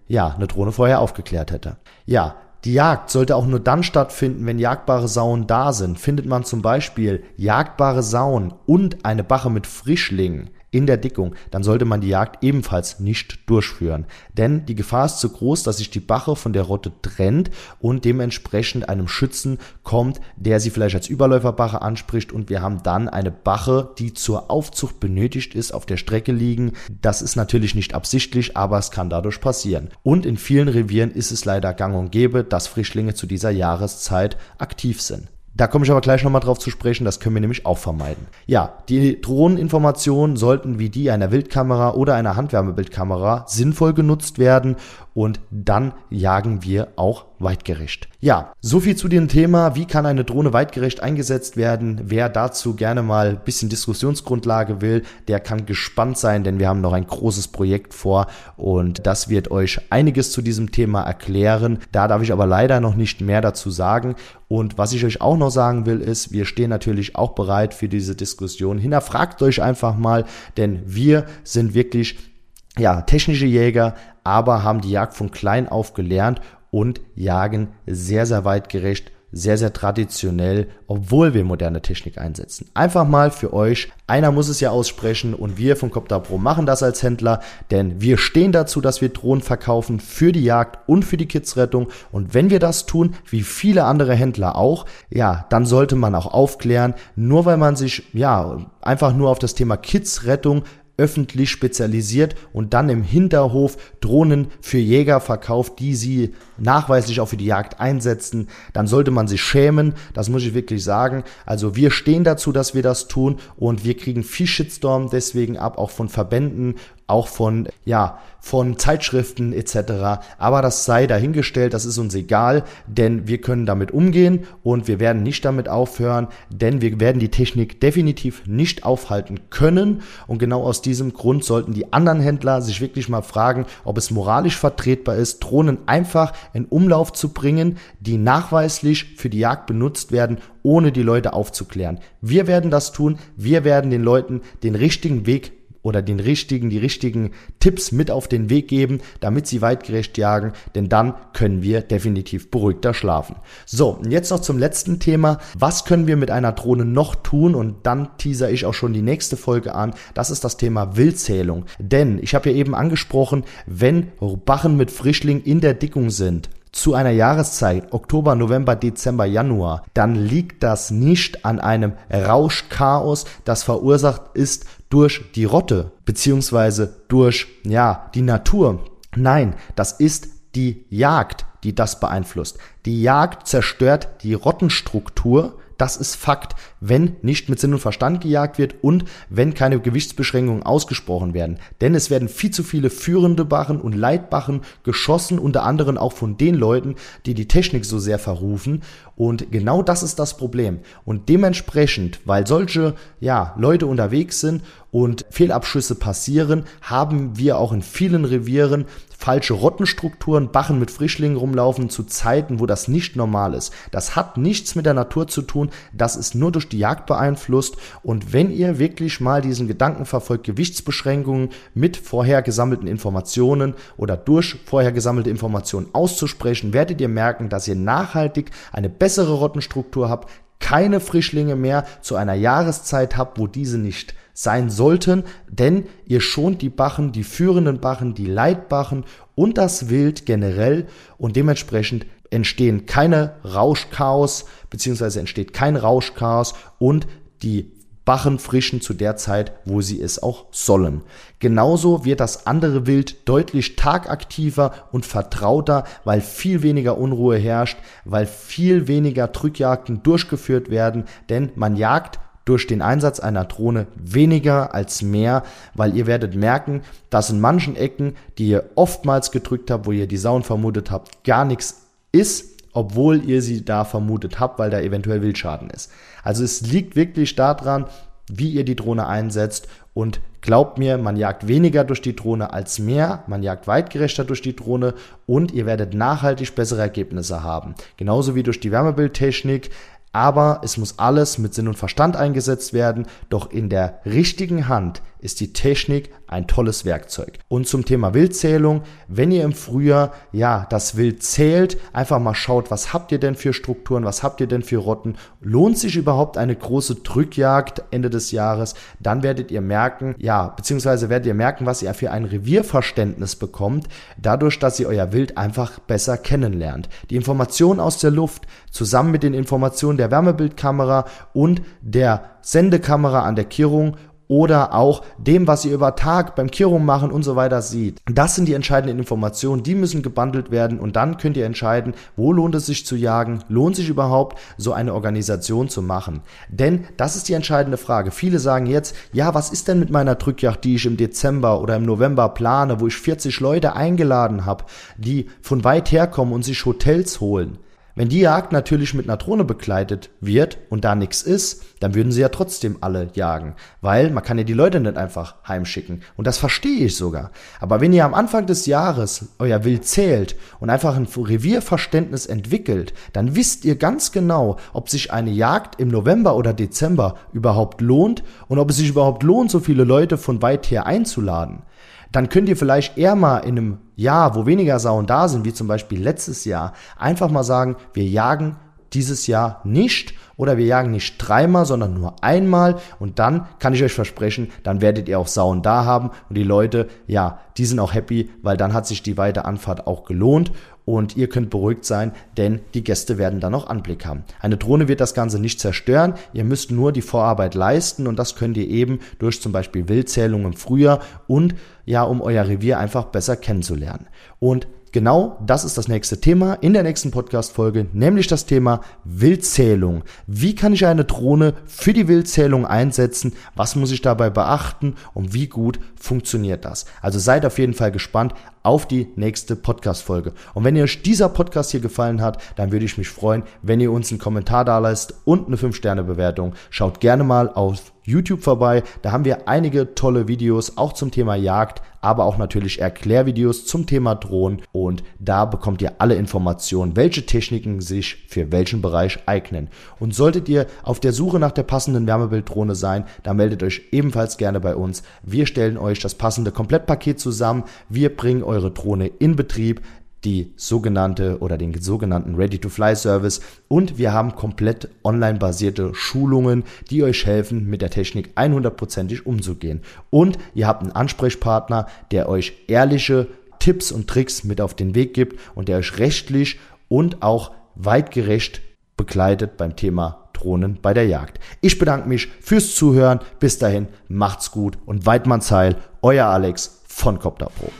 ja 0.06 0.34
eine 0.34 0.46
Drohne 0.46 0.72
vorher 0.72 1.00
aufgeklärt 1.00 1.52
hätte. 1.52 1.76
Ja, 2.06 2.36
die 2.64 2.74
Jagd 2.74 3.10
sollte 3.10 3.36
auch 3.36 3.46
nur 3.46 3.60
dann 3.60 3.82
stattfinden, 3.82 4.44
wenn 4.44 4.58
jagdbare 4.58 5.08
Sauen 5.08 5.46
da 5.46 5.72
sind. 5.72 5.98
Findet 5.98 6.26
man 6.26 6.44
zum 6.44 6.60
Beispiel 6.60 7.22
jagdbare 7.36 8.02
Sauen 8.02 8.52
und 8.66 9.04
eine 9.04 9.24
Bache 9.24 9.50
mit 9.50 9.66
Frischlingen, 9.66 10.50
in 10.70 10.86
der 10.86 10.96
Dickung, 10.96 11.34
dann 11.50 11.62
sollte 11.62 11.84
man 11.84 12.00
die 12.00 12.08
Jagd 12.08 12.44
ebenfalls 12.44 13.00
nicht 13.00 13.48
durchführen. 13.48 14.06
Denn 14.36 14.66
die 14.66 14.74
Gefahr 14.74 15.06
ist 15.06 15.18
zu 15.18 15.30
groß, 15.30 15.62
dass 15.62 15.78
sich 15.78 15.90
die 15.90 16.00
Bache 16.00 16.36
von 16.36 16.52
der 16.52 16.62
Rotte 16.62 16.92
trennt 17.02 17.50
und 17.80 18.04
dementsprechend 18.04 18.88
einem 18.88 19.08
Schützen 19.08 19.58
kommt, 19.82 20.20
der 20.36 20.60
sie 20.60 20.70
vielleicht 20.70 20.94
als 20.94 21.08
Überläuferbache 21.08 21.82
anspricht 21.82 22.32
und 22.32 22.50
wir 22.50 22.62
haben 22.62 22.82
dann 22.82 23.08
eine 23.08 23.30
Bache, 23.30 23.90
die 23.98 24.14
zur 24.14 24.50
Aufzucht 24.50 25.00
benötigt 25.00 25.54
ist, 25.54 25.72
auf 25.72 25.86
der 25.86 25.96
Strecke 25.96 26.32
liegen. 26.32 26.72
Das 27.02 27.22
ist 27.22 27.36
natürlich 27.36 27.74
nicht 27.74 27.94
absichtlich, 27.94 28.56
aber 28.56 28.78
es 28.78 28.90
kann 28.90 29.10
dadurch 29.10 29.40
passieren. 29.40 29.88
Und 30.02 30.26
in 30.26 30.36
vielen 30.36 30.68
Revieren 30.68 31.10
ist 31.10 31.30
es 31.32 31.44
leider 31.44 31.74
gang 31.74 31.96
und 31.96 32.12
gäbe, 32.12 32.44
dass 32.44 32.68
Frischlinge 32.68 33.14
zu 33.14 33.26
dieser 33.26 33.50
Jahreszeit 33.50 34.36
aktiv 34.58 35.02
sind. 35.02 35.28
Da 35.54 35.66
komme 35.66 35.84
ich 35.84 35.90
aber 35.90 36.00
gleich 36.00 36.22
nochmal 36.22 36.40
drauf 36.40 36.58
zu 36.58 36.70
sprechen, 36.70 37.04
das 37.04 37.20
können 37.20 37.34
wir 37.34 37.40
nämlich 37.40 37.66
auch 37.66 37.78
vermeiden. 37.78 38.28
Ja, 38.46 38.74
die 38.88 39.20
Drohneninformationen 39.20 40.36
sollten 40.36 40.78
wie 40.78 40.90
die 40.90 41.10
einer 41.10 41.32
Wildkamera 41.32 41.94
oder 41.94 42.14
einer 42.14 42.36
Handwärmebildkamera 42.36 43.44
sinnvoll 43.48 43.92
genutzt 43.92 44.38
werden 44.38 44.76
und 45.14 45.40
dann 45.50 45.92
jagen 46.10 46.62
wir 46.62 46.88
auch 46.96 47.26
weitgerecht. 47.38 48.08
Ja, 48.20 48.52
so 48.60 48.80
viel 48.80 48.96
zu 48.96 49.08
dem 49.08 49.28
Thema, 49.28 49.74
wie 49.74 49.86
kann 49.86 50.06
eine 50.06 50.24
Drohne 50.24 50.52
weitgerecht 50.52 51.02
eingesetzt 51.02 51.56
werden. 51.56 52.02
Wer 52.04 52.28
dazu 52.28 52.76
gerne 52.76 53.02
mal 53.02 53.30
ein 53.30 53.44
bisschen 53.44 53.70
Diskussionsgrundlage 53.70 54.80
will, 54.82 55.02
der 55.26 55.40
kann 55.40 55.66
gespannt 55.66 56.18
sein, 56.18 56.44
denn 56.44 56.58
wir 56.58 56.68
haben 56.68 56.82
noch 56.82 56.92
ein 56.92 57.06
großes 57.06 57.48
Projekt 57.48 57.94
vor 57.94 58.26
und 58.56 59.06
das 59.06 59.28
wird 59.28 59.50
euch 59.50 59.80
einiges 59.90 60.32
zu 60.32 60.42
diesem 60.42 60.70
Thema 60.70 61.02
erklären. 61.02 61.78
Da 61.92 62.08
darf 62.08 62.22
ich 62.22 62.32
aber 62.32 62.46
leider 62.46 62.80
noch 62.80 62.94
nicht 62.94 63.20
mehr 63.20 63.40
dazu 63.40 63.70
sagen. 63.70 64.16
Und 64.48 64.78
was 64.78 64.92
ich 64.92 65.04
euch 65.04 65.20
auch 65.20 65.36
noch 65.36 65.50
sagen 65.50 65.86
will, 65.86 66.00
ist, 66.00 66.32
wir 66.32 66.44
stehen 66.44 66.70
natürlich 66.70 67.16
auch 67.16 67.36
bereit 67.36 67.72
für 67.72 67.88
diese 67.88 68.16
Diskussion. 68.16 68.78
Hinterfragt 68.78 69.40
euch 69.42 69.62
einfach 69.62 69.96
mal, 69.96 70.24
denn 70.56 70.82
wir 70.86 71.24
sind 71.44 71.72
wirklich 71.72 72.29
ja, 72.78 73.02
technische 73.02 73.46
Jäger, 73.46 73.94
aber 74.24 74.62
haben 74.62 74.80
die 74.80 74.90
Jagd 74.90 75.14
von 75.14 75.30
klein 75.30 75.68
auf 75.68 75.94
gelernt 75.94 76.40
und 76.70 77.00
jagen 77.14 77.68
sehr, 77.86 78.26
sehr 78.26 78.44
weitgerecht, 78.44 79.12
sehr, 79.32 79.56
sehr 79.56 79.72
traditionell, 79.72 80.68
obwohl 80.88 81.34
wir 81.34 81.44
moderne 81.44 81.82
Technik 81.82 82.18
einsetzen. 82.18 82.68
Einfach 82.74 83.06
mal 83.06 83.30
für 83.30 83.52
euch. 83.52 83.92
Einer 84.06 84.32
muss 84.32 84.48
es 84.48 84.58
ja 84.58 84.70
aussprechen 84.70 85.34
und 85.34 85.56
wir 85.56 85.76
von 85.76 85.90
Copter 85.90 86.18
Pro 86.18 86.36
machen 86.36 86.66
das 86.66 86.82
als 86.82 87.02
Händler, 87.02 87.40
denn 87.70 88.00
wir 88.00 88.18
stehen 88.18 88.50
dazu, 88.50 88.80
dass 88.80 89.00
wir 89.00 89.10
Drohnen 89.10 89.42
verkaufen 89.42 90.00
für 90.00 90.32
die 90.32 90.42
Jagd 90.42 90.88
und 90.88 91.04
für 91.04 91.16
die 91.16 91.26
Kidsrettung. 91.26 91.88
Und 92.10 92.34
wenn 92.34 92.50
wir 92.50 92.58
das 92.58 92.86
tun, 92.86 93.14
wie 93.28 93.42
viele 93.42 93.84
andere 93.84 94.14
Händler 94.14 94.56
auch, 94.56 94.84
ja, 95.10 95.46
dann 95.50 95.64
sollte 95.64 95.94
man 95.94 96.16
auch 96.16 96.26
aufklären. 96.32 96.94
Nur 97.14 97.44
weil 97.44 97.56
man 97.56 97.76
sich, 97.76 98.02
ja, 98.12 98.58
einfach 98.82 99.14
nur 99.14 99.30
auf 99.30 99.38
das 99.38 99.54
Thema 99.54 99.76
Kidsrettung 99.76 100.64
öffentlich 101.00 101.50
spezialisiert 101.50 102.36
und 102.52 102.74
dann 102.74 102.90
im 102.90 103.02
Hinterhof 103.02 103.78
Drohnen 104.02 104.48
für 104.60 104.76
Jäger 104.76 105.18
verkauft, 105.20 105.78
die 105.78 105.94
sie 105.94 106.34
nachweislich 106.58 107.20
auch 107.20 107.28
für 107.28 107.38
die 107.38 107.46
Jagd 107.46 107.80
einsetzen, 107.80 108.48
dann 108.74 108.86
sollte 108.86 109.10
man 109.10 109.26
sich 109.26 109.40
schämen. 109.40 109.94
Das 110.12 110.28
muss 110.28 110.42
ich 110.42 110.52
wirklich 110.52 110.84
sagen. 110.84 111.24
Also 111.46 111.74
wir 111.74 111.90
stehen 111.90 112.22
dazu, 112.22 112.52
dass 112.52 112.74
wir 112.74 112.82
das 112.82 113.08
tun 113.08 113.38
und 113.56 113.82
wir 113.82 113.96
kriegen 113.96 114.22
viel 114.22 114.46
Shitstorm 114.46 115.08
deswegen 115.10 115.56
ab, 115.56 115.78
auch 115.78 115.90
von 115.90 116.10
Verbänden, 116.10 116.74
auch 117.10 117.28
von, 117.28 117.68
ja, 117.84 118.18
von 118.40 118.78
Zeitschriften 118.78 119.52
etc. 119.52 120.22
Aber 120.38 120.62
das 120.62 120.84
sei 120.84 121.06
dahingestellt, 121.06 121.74
das 121.74 121.84
ist 121.84 121.98
uns 121.98 122.14
egal, 122.14 122.64
denn 122.86 123.28
wir 123.28 123.40
können 123.40 123.66
damit 123.66 123.92
umgehen 123.92 124.46
und 124.62 124.88
wir 124.88 124.98
werden 124.98 125.22
nicht 125.22 125.44
damit 125.44 125.68
aufhören, 125.68 126.28
denn 126.48 126.80
wir 126.80 126.98
werden 126.98 127.18
die 127.18 127.28
Technik 127.28 127.80
definitiv 127.80 128.46
nicht 128.46 128.84
aufhalten 128.84 129.40
können. 129.50 130.02
Und 130.26 130.38
genau 130.38 130.62
aus 130.62 130.80
diesem 130.80 131.12
Grund 131.12 131.44
sollten 131.44 131.74
die 131.74 131.92
anderen 131.92 132.20
Händler 132.20 132.62
sich 132.62 132.80
wirklich 132.80 133.08
mal 133.08 133.22
fragen, 133.22 133.66
ob 133.84 133.98
es 133.98 134.10
moralisch 134.10 134.56
vertretbar 134.56 135.16
ist, 135.16 135.40
Drohnen 135.40 135.78
einfach 135.86 136.32
in 136.54 136.64
Umlauf 136.64 137.12
zu 137.12 137.32
bringen, 137.34 137.76
die 138.00 138.16
nachweislich 138.16 139.16
für 139.16 139.28
die 139.28 139.38
Jagd 139.38 139.66
benutzt 139.66 140.12
werden, 140.12 140.38
ohne 140.62 140.92
die 140.92 141.02
Leute 141.02 141.32
aufzuklären. 141.32 142.00
Wir 142.20 142.46
werden 142.46 142.70
das 142.70 142.92
tun. 142.92 143.18
Wir 143.36 143.64
werden 143.64 143.90
den 143.90 144.02
Leuten 144.02 144.40
den 144.62 144.74
richtigen 144.74 145.26
Weg 145.26 145.59
oder 145.82 146.02
den 146.02 146.20
richtigen, 146.20 146.70
die 146.70 146.78
richtigen 146.78 147.32
Tipps 147.58 147.92
mit 147.92 148.10
auf 148.10 148.28
den 148.28 148.50
Weg 148.50 148.68
geben, 148.68 149.00
damit 149.20 149.46
sie 149.46 149.62
weitgerecht 149.62 150.18
jagen, 150.18 150.52
denn 150.74 150.88
dann 150.88 151.14
können 151.32 151.62
wir 151.62 151.80
definitiv 151.80 152.50
beruhigter 152.50 152.94
schlafen. 152.94 153.36
So, 153.66 153.90
und 153.90 154.10
jetzt 154.10 154.30
noch 154.30 154.40
zum 154.40 154.58
letzten 154.58 155.00
Thema. 155.00 155.38
Was 155.58 155.84
können 155.84 156.06
wir 156.06 156.16
mit 156.16 156.30
einer 156.30 156.52
Drohne 156.52 156.84
noch 156.84 157.14
tun? 157.14 157.54
Und 157.54 157.86
dann 157.86 158.16
teaser 158.18 158.50
ich 158.50 158.66
auch 158.66 158.74
schon 158.74 158.92
die 158.92 159.02
nächste 159.02 159.36
Folge 159.36 159.74
an. 159.74 159.94
Das 160.14 160.30
ist 160.30 160.44
das 160.44 160.56
Thema 160.56 160.96
Wildzählung. 160.96 161.64
Denn 161.78 162.18
ich 162.22 162.34
habe 162.34 162.50
ja 162.50 162.56
eben 162.56 162.74
angesprochen, 162.74 163.44
wenn 163.66 164.08
Bachen 164.44 164.76
mit 164.76 164.90
Frischling 164.90 165.42
in 165.42 165.60
der 165.60 165.74
Dickung 165.74 166.10
sind, 166.10 166.50
zu 166.72 166.94
einer 166.94 167.10
Jahreszeit, 167.10 167.92
Oktober, 167.92 168.34
November, 168.36 168.76
Dezember, 168.76 169.24
Januar, 169.24 169.84
dann 169.92 170.14
liegt 170.14 170.62
das 170.62 170.90
nicht 170.90 171.44
an 171.44 171.58
einem 171.58 171.94
Rauschchaos, 172.12 173.24
das 173.44 173.64
verursacht 173.64 174.22
ist 174.34 174.66
durch 174.90 175.32
die 175.34 175.44
Rotte, 175.44 175.92
beziehungsweise 176.04 177.04
durch, 177.08 177.46
ja, 177.64 178.10
die 178.14 178.22
Natur. 178.22 178.84
Nein, 179.16 179.54
das 179.76 179.92
ist 179.92 180.28
die 180.54 180.84
Jagd, 180.90 181.46
die 181.64 181.74
das 181.74 182.00
beeinflusst. 182.00 182.58
Die 182.84 183.00
Jagd 183.02 183.46
zerstört 183.46 184.08
die 184.22 184.34
Rottenstruktur 184.34 185.54
das 185.80 185.96
ist 185.96 186.14
Fakt, 186.14 186.56
wenn 186.80 187.16
nicht 187.22 187.48
mit 187.48 187.60
Sinn 187.60 187.74
und 187.74 187.80
Verstand 187.80 188.22
gejagt 188.22 188.58
wird 188.58 188.76
und 188.82 189.04
wenn 189.28 189.54
keine 189.54 189.80
Gewichtsbeschränkungen 189.80 190.62
ausgesprochen 190.62 191.34
werden. 191.34 191.58
Denn 191.80 191.94
es 191.94 192.10
werden 192.10 192.28
viel 192.28 192.50
zu 192.50 192.62
viele 192.62 192.90
führende 192.90 193.44
Bachen 193.44 193.80
und 193.80 193.94
Leitbachen 193.94 194.62
geschossen, 194.82 195.38
unter 195.38 195.62
anderem 195.62 195.98
auch 195.98 196.12
von 196.12 196.36
den 196.36 196.54
Leuten, 196.54 196.96
die 197.26 197.34
die 197.34 197.48
Technik 197.48 197.84
so 197.84 197.98
sehr 197.98 198.18
verrufen. 198.18 198.82
Und 199.16 199.52
genau 199.52 199.82
das 199.82 200.02
ist 200.02 200.18
das 200.18 200.36
Problem. 200.36 200.80
Und 201.04 201.28
dementsprechend, 201.28 202.20
weil 202.24 202.46
solche 202.46 202.94
ja, 203.20 203.54
Leute 203.58 203.86
unterwegs 203.86 204.40
sind 204.40 204.62
und 204.90 205.26
Fehlabschüsse 205.30 205.94
passieren, 205.94 206.64
haben 206.80 207.36
wir 207.38 207.58
auch 207.58 207.72
in 207.72 207.82
vielen 207.82 208.24
Revieren 208.24 208.86
falsche 209.20 209.52
Rottenstrukturen, 209.52 210.50
Bachen 210.50 210.78
mit 210.78 210.90
Frischlingen 210.90 211.36
rumlaufen 211.36 211.90
zu 211.90 212.04
Zeiten, 212.04 212.58
wo 212.58 212.64
das 212.64 212.88
nicht 212.88 213.16
normal 213.16 213.52
ist. 213.52 213.70
Das 213.90 214.16
hat 214.16 214.38
nichts 214.38 214.74
mit 214.74 214.86
der 214.86 214.94
Natur 214.94 215.28
zu 215.28 215.42
tun, 215.42 215.68
das 215.92 216.16
ist 216.16 216.34
nur 216.34 216.50
durch 216.50 216.69
die 216.72 216.78
Jagd 216.78 217.06
beeinflusst. 217.06 217.76
Und 218.02 218.32
wenn 218.32 218.50
ihr 218.50 218.78
wirklich 218.78 219.20
mal 219.20 219.42
diesen 219.42 219.68
Gedanken 219.68 220.06
verfolgt, 220.06 220.44
Gewichtsbeschränkungen 220.44 221.50
mit 221.74 221.96
vorher 221.96 222.42
gesammelten 222.42 222.86
Informationen 222.86 223.74
oder 223.96 224.16
durch 224.16 224.56
vorher 224.64 224.92
gesammelte 224.92 225.30
Informationen 225.30 225.88
auszusprechen, 225.92 226.72
werdet 226.72 227.00
ihr 227.00 227.08
merken, 227.08 227.48
dass 227.48 227.68
ihr 227.68 227.76
nachhaltig 227.76 228.50
eine 228.72 228.88
bessere 228.88 229.34
Rottenstruktur 229.34 230.08
habt, 230.08 230.30
keine 230.60 231.00
Frischlinge 231.00 231.56
mehr 231.56 231.86
zu 232.02 232.16
einer 232.16 232.34
Jahreszeit 232.34 233.16
habt, 233.16 233.38
wo 233.38 233.46
diese 233.46 233.78
nicht 233.78 234.14
sein 234.32 234.70
sollten, 234.70 235.24
denn 235.48 235.84
ihr 236.06 236.20
schont 236.20 236.62
die 236.62 236.70
Bachen, 236.70 237.12
die 237.12 237.24
führenden 237.24 237.80
Bachen, 237.80 238.14
die 238.14 238.26
Leitbachen 238.26 239.04
und 239.34 239.58
das 239.58 239.90
Wild 239.90 240.26
generell. 240.26 240.86
Und 241.18 241.36
dementsprechend 241.36 242.06
entstehen 242.30 242.86
keine 242.86 243.34
Rauschchaos 243.44 244.46
beziehungsweise 244.70 245.20
entsteht 245.20 245.52
kein 245.52 245.76
Rauschchaos 245.76 246.54
und 246.78 247.06
die 247.42 247.72
Bachen 248.04 248.38
frischen 248.38 248.80
zu 248.80 248.94
der 248.94 249.16
Zeit, 249.16 249.52
wo 249.64 249.82
sie 249.82 250.00
es 250.00 250.22
auch 250.22 250.46
sollen. 250.50 251.02
Genauso 251.38 252.04
wird 252.04 252.18
das 252.18 252.46
andere 252.46 252.86
Wild 252.86 253.28
deutlich 253.28 253.76
tagaktiver 253.76 254.72
und 254.90 255.06
vertrauter, 255.06 255.84
weil 256.04 256.20
viel 256.20 256.62
weniger 256.62 256.98
Unruhe 256.98 257.36
herrscht, 257.36 257.78
weil 258.04 258.26
viel 258.26 258.88
weniger 258.88 259.28
Drückjagden 259.28 260.02
durchgeführt 260.02 260.70
werden, 260.70 261.04
denn 261.28 261.52
man 261.54 261.76
jagt 261.76 262.18
durch 262.46 262.66
den 262.66 262.82
Einsatz 262.82 263.20
einer 263.20 263.44
Drohne 263.44 263.86
weniger 263.94 264.74
als 264.74 265.02
mehr, 265.02 265.44
weil 265.74 265.94
ihr 265.94 266.06
werdet 266.06 266.34
merken, 266.34 266.82
dass 267.10 267.30
in 267.30 267.40
manchen 267.40 267.76
Ecken, 267.76 268.16
die 268.38 268.48
ihr 268.48 268.70
oftmals 268.74 269.30
gedrückt 269.30 269.70
habt, 269.70 269.86
wo 269.86 269.92
ihr 269.92 270.08
die 270.08 270.16
Sauen 270.16 270.42
vermutet 270.42 270.90
habt, 270.90 271.22
gar 271.22 271.44
nichts 271.44 271.89
ist, 272.12 272.62
obwohl 272.72 273.24
ihr 273.24 273.42
sie 273.42 273.64
da 273.64 273.84
vermutet 273.84 274.38
habt, 274.38 274.58
weil 274.58 274.70
da 274.70 274.80
eventuell 274.80 275.22
Wildschaden 275.22 275.70
ist. 275.70 275.90
Also 276.22 276.44
es 276.44 276.60
liegt 276.60 276.96
wirklich 276.96 277.34
daran, 277.34 277.86
wie 278.30 278.50
ihr 278.50 278.64
die 278.64 278.76
Drohne 278.76 279.06
einsetzt. 279.06 279.68
Und 279.92 280.20
glaubt 280.40 280.78
mir, 280.78 280.98
man 280.98 281.16
jagt 281.16 281.48
weniger 281.48 281.82
durch 281.84 282.00
die 282.00 282.14
Drohne 282.14 282.52
als 282.52 282.78
mehr, 282.78 283.24
man 283.26 283.42
jagt 283.42 283.66
weitgerechter 283.66 284.24
durch 284.24 284.40
die 284.40 284.54
Drohne. 284.54 284.94
Und 285.26 285.52
ihr 285.52 285.66
werdet 285.66 285.94
nachhaltig 285.94 286.54
bessere 286.54 286.80
Ergebnisse 286.80 287.42
haben. 287.42 287.74
Genauso 287.96 288.34
wie 288.34 288.42
durch 288.42 288.60
die 288.60 288.70
Wärmebildtechnik. 288.70 289.70
Aber 290.12 290.60
es 290.64 290.76
muss 290.76 290.98
alles 290.98 291.38
mit 291.38 291.54
Sinn 291.54 291.68
und 291.68 291.78
Verstand 291.78 292.16
eingesetzt 292.16 292.72
werden, 292.72 293.06
doch 293.28 293.52
in 293.52 293.68
der 293.68 294.00
richtigen 294.04 294.66
Hand 294.66 295.02
ist 295.20 295.40
die 295.40 295.52
Technik 295.52 296.10
ein 296.26 296.46
tolles 296.46 296.84
Werkzeug. 296.84 297.38
Und 297.48 297.66
zum 297.66 297.84
Thema 297.84 298.14
Wildzählung, 298.14 298.82
wenn 299.08 299.32
ihr 299.32 299.42
im 299.42 299.52
Frühjahr 299.52 300.12
ja 300.32 300.66
das 300.70 300.96
Wild 300.96 301.22
zählt, 301.22 301.76
einfach 301.92 302.20
mal 302.20 302.34
schaut, 302.34 302.70
was 302.70 302.92
habt 302.92 303.10
ihr 303.10 303.18
denn 303.18 303.34
für 303.34 303.52
Strukturen, 303.52 304.04
was 304.04 304.22
habt 304.22 304.40
ihr 304.40 304.46
denn 304.46 304.62
für 304.62 304.78
Rotten, 304.78 305.16
lohnt 305.40 305.78
sich 305.78 305.96
überhaupt 305.96 306.38
eine 306.38 306.54
große 306.54 306.96
Drückjagd 306.96 307.82
Ende 307.90 308.10
des 308.10 308.30
Jahres, 308.30 308.74
dann 309.00 309.22
werdet 309.22 309.50
ihr 309.50 309.60
merken, 309.60 310.14
ja, 310.18 310.48
beziehungsweise 310.48 311.08
werdet 311.08 311.26
ihr 311.26 311.34
merken, 311.34 311.66
was 311.66 311.82
ihr 311.82 311.92
für 311.94 312.12
ein 312.12 312.24
Revierverständnis 312.24 313.36
bekommt, 313.36 313.88
dadurch, 314.16 314.58
dass 314.58 314.78
ihr 314.78 314.88
euer 314.88 315.12
Wild 315.12 315.36
einfach 315.36 315.80
besser 315.80 316.16
kennenlernt. 316.16 316.88
Die 317.10 317.16
Informationen 317.16 317.80
aus 317.80 317.98
der 317.98 318.10
Luft 318.10 318.46
zusammen 318.70 319.10
mit 319.10 319.22
den 319.22 319.34
Informationen 319.34 319.98
der 319.98 320.10
Wärmebildkamera 320.10 321.06
und 321.32 321.62
der 321.80 322.30
Sendekamera 322.42 323.24
an 323.24 323.36
der 323.36 323.44
Kirrung 323.44 323.96
oder 324.30 324.74
auch 324.74 325.02
dem, 325.18 325.48
was 325.48 325.64
ihr 325.64 325.74
über 325.74 325.96
Tag 325.96 326.36
beim 326.36 326.52
Kirrum 326.52 326.86
machen 326.86 327.10
und 327.10 327.24
so 327.24 327.34
weiter 327.34 327.62
sieht. 327.62 328.00
Das 328.06 328.36
sind 328.36 328.46
die 328.46 328.54
entscheidenden 328.54 329.00
Informationen, 329.00 329.64
die 329.64 329.74
müssen 329.74 330.02
gebundelt 330.02 330.52
werden 330.52 330.78
und 330.78 330.94
dann 330.94 331.16
könnt 331.16 331.36
ihr 331.36 331.44
entscheiden, 331.44 331.94
wo 332.16 332.32
lohnt 332.32 332.54
es 332.54 332.66
sich 332.66 332.86
zu 332.86 332.94
jagen, 332.94 333.40
lohnt 333.48 333.74
sich 333.74 333.88
überhaupt 333.88 334.38
so 334.56 334.72
eine 334.72 334.94
Organisation 334.94 335.68
zu 335.68 335.82
machen. 335.82 336.20
Denn 336.48 336.84
das 336.96 337.16
ist 337.16 337.28
die 337.28 337.32
entscheidende 337.32 337.76
Frage. 337.76 338.12
Viele 338.12 338.38
sagen 338.38 338.66
jetzt, 338.66 338.94
ja, 339.12 339.34
was 339.34 339.50
ist 339.50 339.66
denn 339.66 339.80
mit 339.80 339.90
meiner 339.90 340.14
Drückjagd, 340.14 340.64
die 340.64 340.76
ich 340.76 340.86
im 340.86 340.96
Dezember 340.96 341.60
oder 341.60 341.74
im 341.74 341.84
November 341.84 342.28
plane, 342.28 342.78
wo 342.78 342.86
ich 342.86 342.94
40 342.94 343.40
Leute 343.40 343.74
eingeladen 343.74 344.46
habe, 344.46 344.64
die 344.96 345.26
von 345.42 345.64
weit 345.64 345.90
herkommen 345.90 346.32
und 346.32 346.44
sich 346.44 346.64
Hotels 346.64 347.20
holen. 347.20 347.58
Wenn 348.00 348.08
die 348.08 348.20
Jagd 348.20 348.50
natürlich 348.50 348.94
mit 348.94 349.06
einer 349.06 349.18
Drohne 349.18 349.44
begleitet 349.44 350.08
wird 350.22 350.56
und 350.70 350.86
da 350.86 350.94
nichts 350.94 351.20
ist, 351.20 351.62
dann 351.80 351.94
würden 351.94 352.12
sie 352.12 352.22
ja 352.22 352.30
trotzdem 352.30 352.78
alle 352.80 353.10
jagen, 353.12 353.56
weil 353.82 354.08
man 354.08 354.24
kann 354.24 354.38
ja 354.38 354.44
die 354.44 354.54
Leute 354.54 354.80
nicht 354.80 354.96
einfach 354.96 355.34
heimschicken. 355.46 356.00
Und 356.16 356.26
das 356.26 356.38
verstehe 356.38 356.86
ich 356.86 356.96
sogar. 356.96 357.30
Aber 357.60 357.82
wenn 357.82 357.92
ihr 357.92 358.06
am 358.06 358.14
Anfang 358.14 358.46
des 358.46 358.64
Jahres 358.64 359.26
euer 359.38 359.64
Wild 359.64 359.84
zählt 359.84 360.36
und 360.60 360.70
einfach 360.70 360.96
ein 360.96 361.08
Revierverständnis 361.14 362.24
entwickelt, 362.24 362.94
dann 363.12 363.36
wisst 363.36 363.66
ihr 363.66 363.76
ganz 363.76 364.12
genau, 364.12 364.56
ob 364.72 364.88
sich 364.88 365.12
eine 365.12 365.30
Jagd 365.30 365.78
im 365.78 365.88
November 365.88 366.36
oder 366.36 366.54
Dezember 366.54 367.16
überhaupt 367.34 367.82
lohnt 367.82 368.22
und 368.48 368.58
ob 368.58 368.70
es 368.70 368.78
sich 368.78 368.88
überhaupt 368.88 369.24
lohnt, 369.24 369.50
so 369.50 369.60
viele 369.60 369.84
Leute 369.84 370.16
von 370.16 370.40
weit 370.40 370.70
her 370.70 370.86
einzuladen 370.86 371.64
dann 372.12 372.28
könnt 372.28 372.48
ihr 372.48 372.56
vielleicht 372.56 372.98
eher 372.98 373.14
mal 373.14 373.38
in 373.38 373.58
einem 373.58 373.78
Jahr, 373.96 374.34
wo 374.34 374.46
weniger 374.46 374.78
Sauen 374.78 375.06
da 375.06 375.28
sind, 375.28 375.44
wie 375.44 375.52
zum 375.52 375.68
Beispiel 375.68 376.02
letztes 376.02 376.44
Jahr, 376.44 376.72
einfach 376.96 377.30
mal 377.30 377.44
sagen, 377.44 377.76
wir 377.92 378.04
jagen 378.04 378.56
dieses 378.92 379.26
Jahr 379.26 379.60
nicht 379.64 380.14
oder 380.36 380.56
wir 380.56 380.64
jagen 380.64 380.90
nicht 380.90 381.18
dreimal, 381.18 381.66
sondern 381.66 381.94
nur 381.94 382.22
einmal 382.24 382.76
und 382.98 383.18
dann 383.18 383.46
kann 383.58 383.74
ich 383.74 383.82
euch 383.82 383.92
versprechen, 383.92 384.50
dann 384.62 384.80
werdet 384.80 385.08
ihr 385.08 385.18
auch 385.18 385.26
Sauen 385.26 385.62
da 385.62 385.84
haben 385.84 386.10
und 386.28 386.36
die 386.36 386.42
Leute, 386.42 386.88
ja, 387.06 387.40
die 387.56 387.66
sind 387.66 387.78
auch 387.78 387.92
happy, 387.92 388.30
weil 388.42 388.56
dann 388.56 388.72
hat 388.72 388.86
sich 388.86 389.02
die 389.02 389.18
weite 389.18 389.44
Anfahrt 389.44 389.86
auch 389.86 390.04
gelohnt 390.04 390.52
und 390.86 391.16
ihr 391.16 391.28
könnt 391.28 391.50
beruhigt 391.50 391.84
sein, 391.84 392.12
denn 392.36 392.60
die 392.74 392.82
Gäste 392.82 393.18
werden 393.18 393.38
dann 393.38 393.54
auch 393.54 393.68
Anblick 393.68 394.06
haben. 394.06 394.24
Eine 394.40 394.56
Drohne 394.56 394.88
wird 394.88 395.00
das 395.00 395.14
Ganze 395.14 395.38
nicht 395.38 395.60
zerstören, 395.60 396.14
ihr 396.32 396.44
müsst 396.44 396.70
nur 396.70 396.90
die 396.90 397.02
Vorarbeit 397.02 397.54
leisten 397.54 398.06
und 398.06 398.18
das 398.18 398.34
könnt 398.34 398.56
ihr 398.56 398.66
eben 398.66 399.00
durch 399.18 399.40
zum 399.40 399.52
Beispiel 399.52 399.88
Wildzählung 399.88 400.46
im 400.46 400.54
Frühjahr 400.54 401.00
und 401.26 401.54
ja, 401.84 402.02
um 402.02 402.20
euer 402.20 402.46
Revier 402.46 402.78
einfach 402.78 403.04
besser 403.04 403.36
kennenzulernen. 403.36 404.06
Und 404.38 404.66
Genau 404.92 405.38
das 405.46 405.62
ist 405.62 405.78
das 405.78 405.86
nächste 405.86 406.20
Thema 406.20 406.54
in 406.54 406.72
der 406.72 406.82
nächsten 406.82 407.12
Podcast-Folge, 407.12 407.86
nämlich 407.92 408.26
das 408.26 408.46
Thema 408.46 408.80
Wildzählung. 409.04 410.02
Wie 410.26 410.56
kann 410.56 410.72
ich 410.72 410.84
eine 410.84 411.04
Drohne 411.04 411.54
für 411.64 411.92
die 411.92 412.08
Wildzählung 412.08 412.66
einsetzen? 412.66 413.34
Was 413.54 413.76
muss 413.76 413.92
ich 413.92 414.02
dabei 414.02 414.30
beachten? 414.30 414.96
Und 415.14 415.32
wie 415.32 415.46
gut 415.46 415.78
funktioniert 415.94 416.64
das? 416.64 416.86
Also 417.02 417.20
seid 417.20 417.46
auf 417.46 417.60
jeden 417.60 417.74
Fall 417.74 417.92
gespannt 417.92 418.34
auf 418.62 418.86
die 418.86 419.08
nächste 419.16 419.56
Podcast-Folge. 419.56 420.32
Und 420.54 420.64
wenn 420.64 420.76
euch 420.80 421.02
dieser 421.02 421.28
Podcast 421.28 421.70
hier 421.70 421.80
gefallen 421.80 422.20
hat, 422.20 422.42
dann 422.56 422.72
würde 422.72 422.84
ich 422.84 422.98
mich 422.98 423.08
freuen, 423.08 423.42
wenn 423.62 423.80
ihr 423.80 423.92
uns 423.92 424.10
einen 424.10 424.20
Kommentar 424.20 424.64
da 424.64 424.78
lasst 424.78 425.14
und 425.24 425.46
eine 425.46 425.56
5-Sterne-Bewertung. 425.56 426.54
Schaut 426.70 427.00
gerne 427.00 427.24
mal 427.24 427.48
auf 427.48 427.92
YouTube 428.04 428.42
vorbei. 428.42 428.82
Da 429.02 429.12
haben 429.12 429.24
wir 429.24 429.48
einige 429.48 429.94
tolle 429.94 430.28
Videos 430.28 430.76
auch 430.76 430.92
zum 430.92 431.10
Thema 431.10 431.36
Jagd, 431.36 431.82
aber 432.00 432.24
auch 432.24 432.38
natürlich 432.38 432.80
Erklärvideos 432.80 433.66
zum 433.66 433.86
Thema 433.86 434.14
Drohnen 434.14 434.62
und 434.72 435.02
da 435.18 435.44
bekommt 435.44 435.82
ihr 435.82 435.92
alle 435.98 436.14
Informationen, 436.14 436.96
welche 436.96 437.26
Techniken 437.26 437.80
sich 437.80 438.24
für 438.28 438.50
welchen 438.52 438.80
Bereich 438.80 439.18
eignen. 439.26 439.68
Und 439.98 440.14
solltet 440.14 440.48
ihr 440.48 440.66
auf 440.82 441.00
der 441.00 441.12
Suche 441.12 441.38
nach 441.38 441.52
der 441.52 441.62
passenden 441.62 442.06
Wärmebilddrohne 442.06 442.74
sein, 442.74 443.04
dann 443.22 443.36
meldet 443.36 443.62
euch 443.62 443.82
ebenfalls 443.92 444.38
gerne 444.38 444.60
bei 444.60 444.74
uns. 444.74 445.02
Wir 445.22 445.44
stellen 445.44 445.76
euch 445.76 446.00
das 446.00 446.14
passende 446.14 446.52
Komplettpaket 446.52 447.20
zusammen. 447.20 447.64
Wir 447.88 448.14
bringen 448.16 448.42
eure 448.50 448.70
Drohne 448.70 449.06
in 449.06 449.36
Betrieb 449.36 449.80
die 450.24 450.52
sogenannte 450.56 451.38
oder 451.40 451.56
den 451.56 451.80
sogenannten 451.80 452.34
Ready-to-Fly-Service 452.34 453.40
und 453.68 453.96
wir 453.98 454.12
haben 454.12 454.34
komplett 454.34 454.88
online 455.02 455.38
basierte 455.38 455.94
Schulungen, 455.94 456.64
die 456.90 457.02
euch 457.02 457.24
helfen, 457.24 457.66
mit 457.66 457.80
der 457.80 457.90
Technik 457.90 458.32
100%ig 458.36 459.24
umzugehen. 459.24 459.80
Und 460.10 460.38
ihr 460.54 460.66
habt 460.66 460.82
einen 460.82 460.92
Ansprechpartner, 460.92 461.86
der 462.10 462.28
euch 462.28 462.52
ehrliche 462.66 463.28
Tipps 463.60 463.92
und 463.92 464.08
Tricks 464.08 464.44
mit 464.44 464.60
auf 464.60 464.74
den 464.74 464.94
Weg 464.94 465.14
gibt 465.14 465.40
und 465.54 465.68
der 465.68 465.78
euch 465.78 465.98
rechtlich 465.98 466.58
und 466.88 467.22
auch 467.22 467.52
weitgerecht 467.74 468.60
begleitet 468.96 469.56
beim 469.56 469.76
Thema 469.76 470.28
Drohnen 470.34 470.78
bei 470.80 470.92
der 470.92 471.06
Jagd. 471.06 471.40
Ich 471.60 471.78
bedanke 471.78 472.08
mich 472.08 472.28
fürs 472.40 472.74
Zuhören. 472.74 473.20
Bis 473.38 473.58
dahin, 473.58 473.88
macht's 474.08 474.50
gut 474.50 474.78
und 474.86 475.06
Weidmanns 475.06 475.50
Heil. 475.50 475.76
Euer 476.02 476.26
Alex 476.26 476.82
von 476.86 477.18
Copter 477.18 477.50
Pro. 477.58 477.70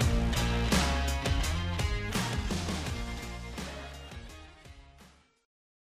Thank 0.00 0.24
you. 0.24 0.29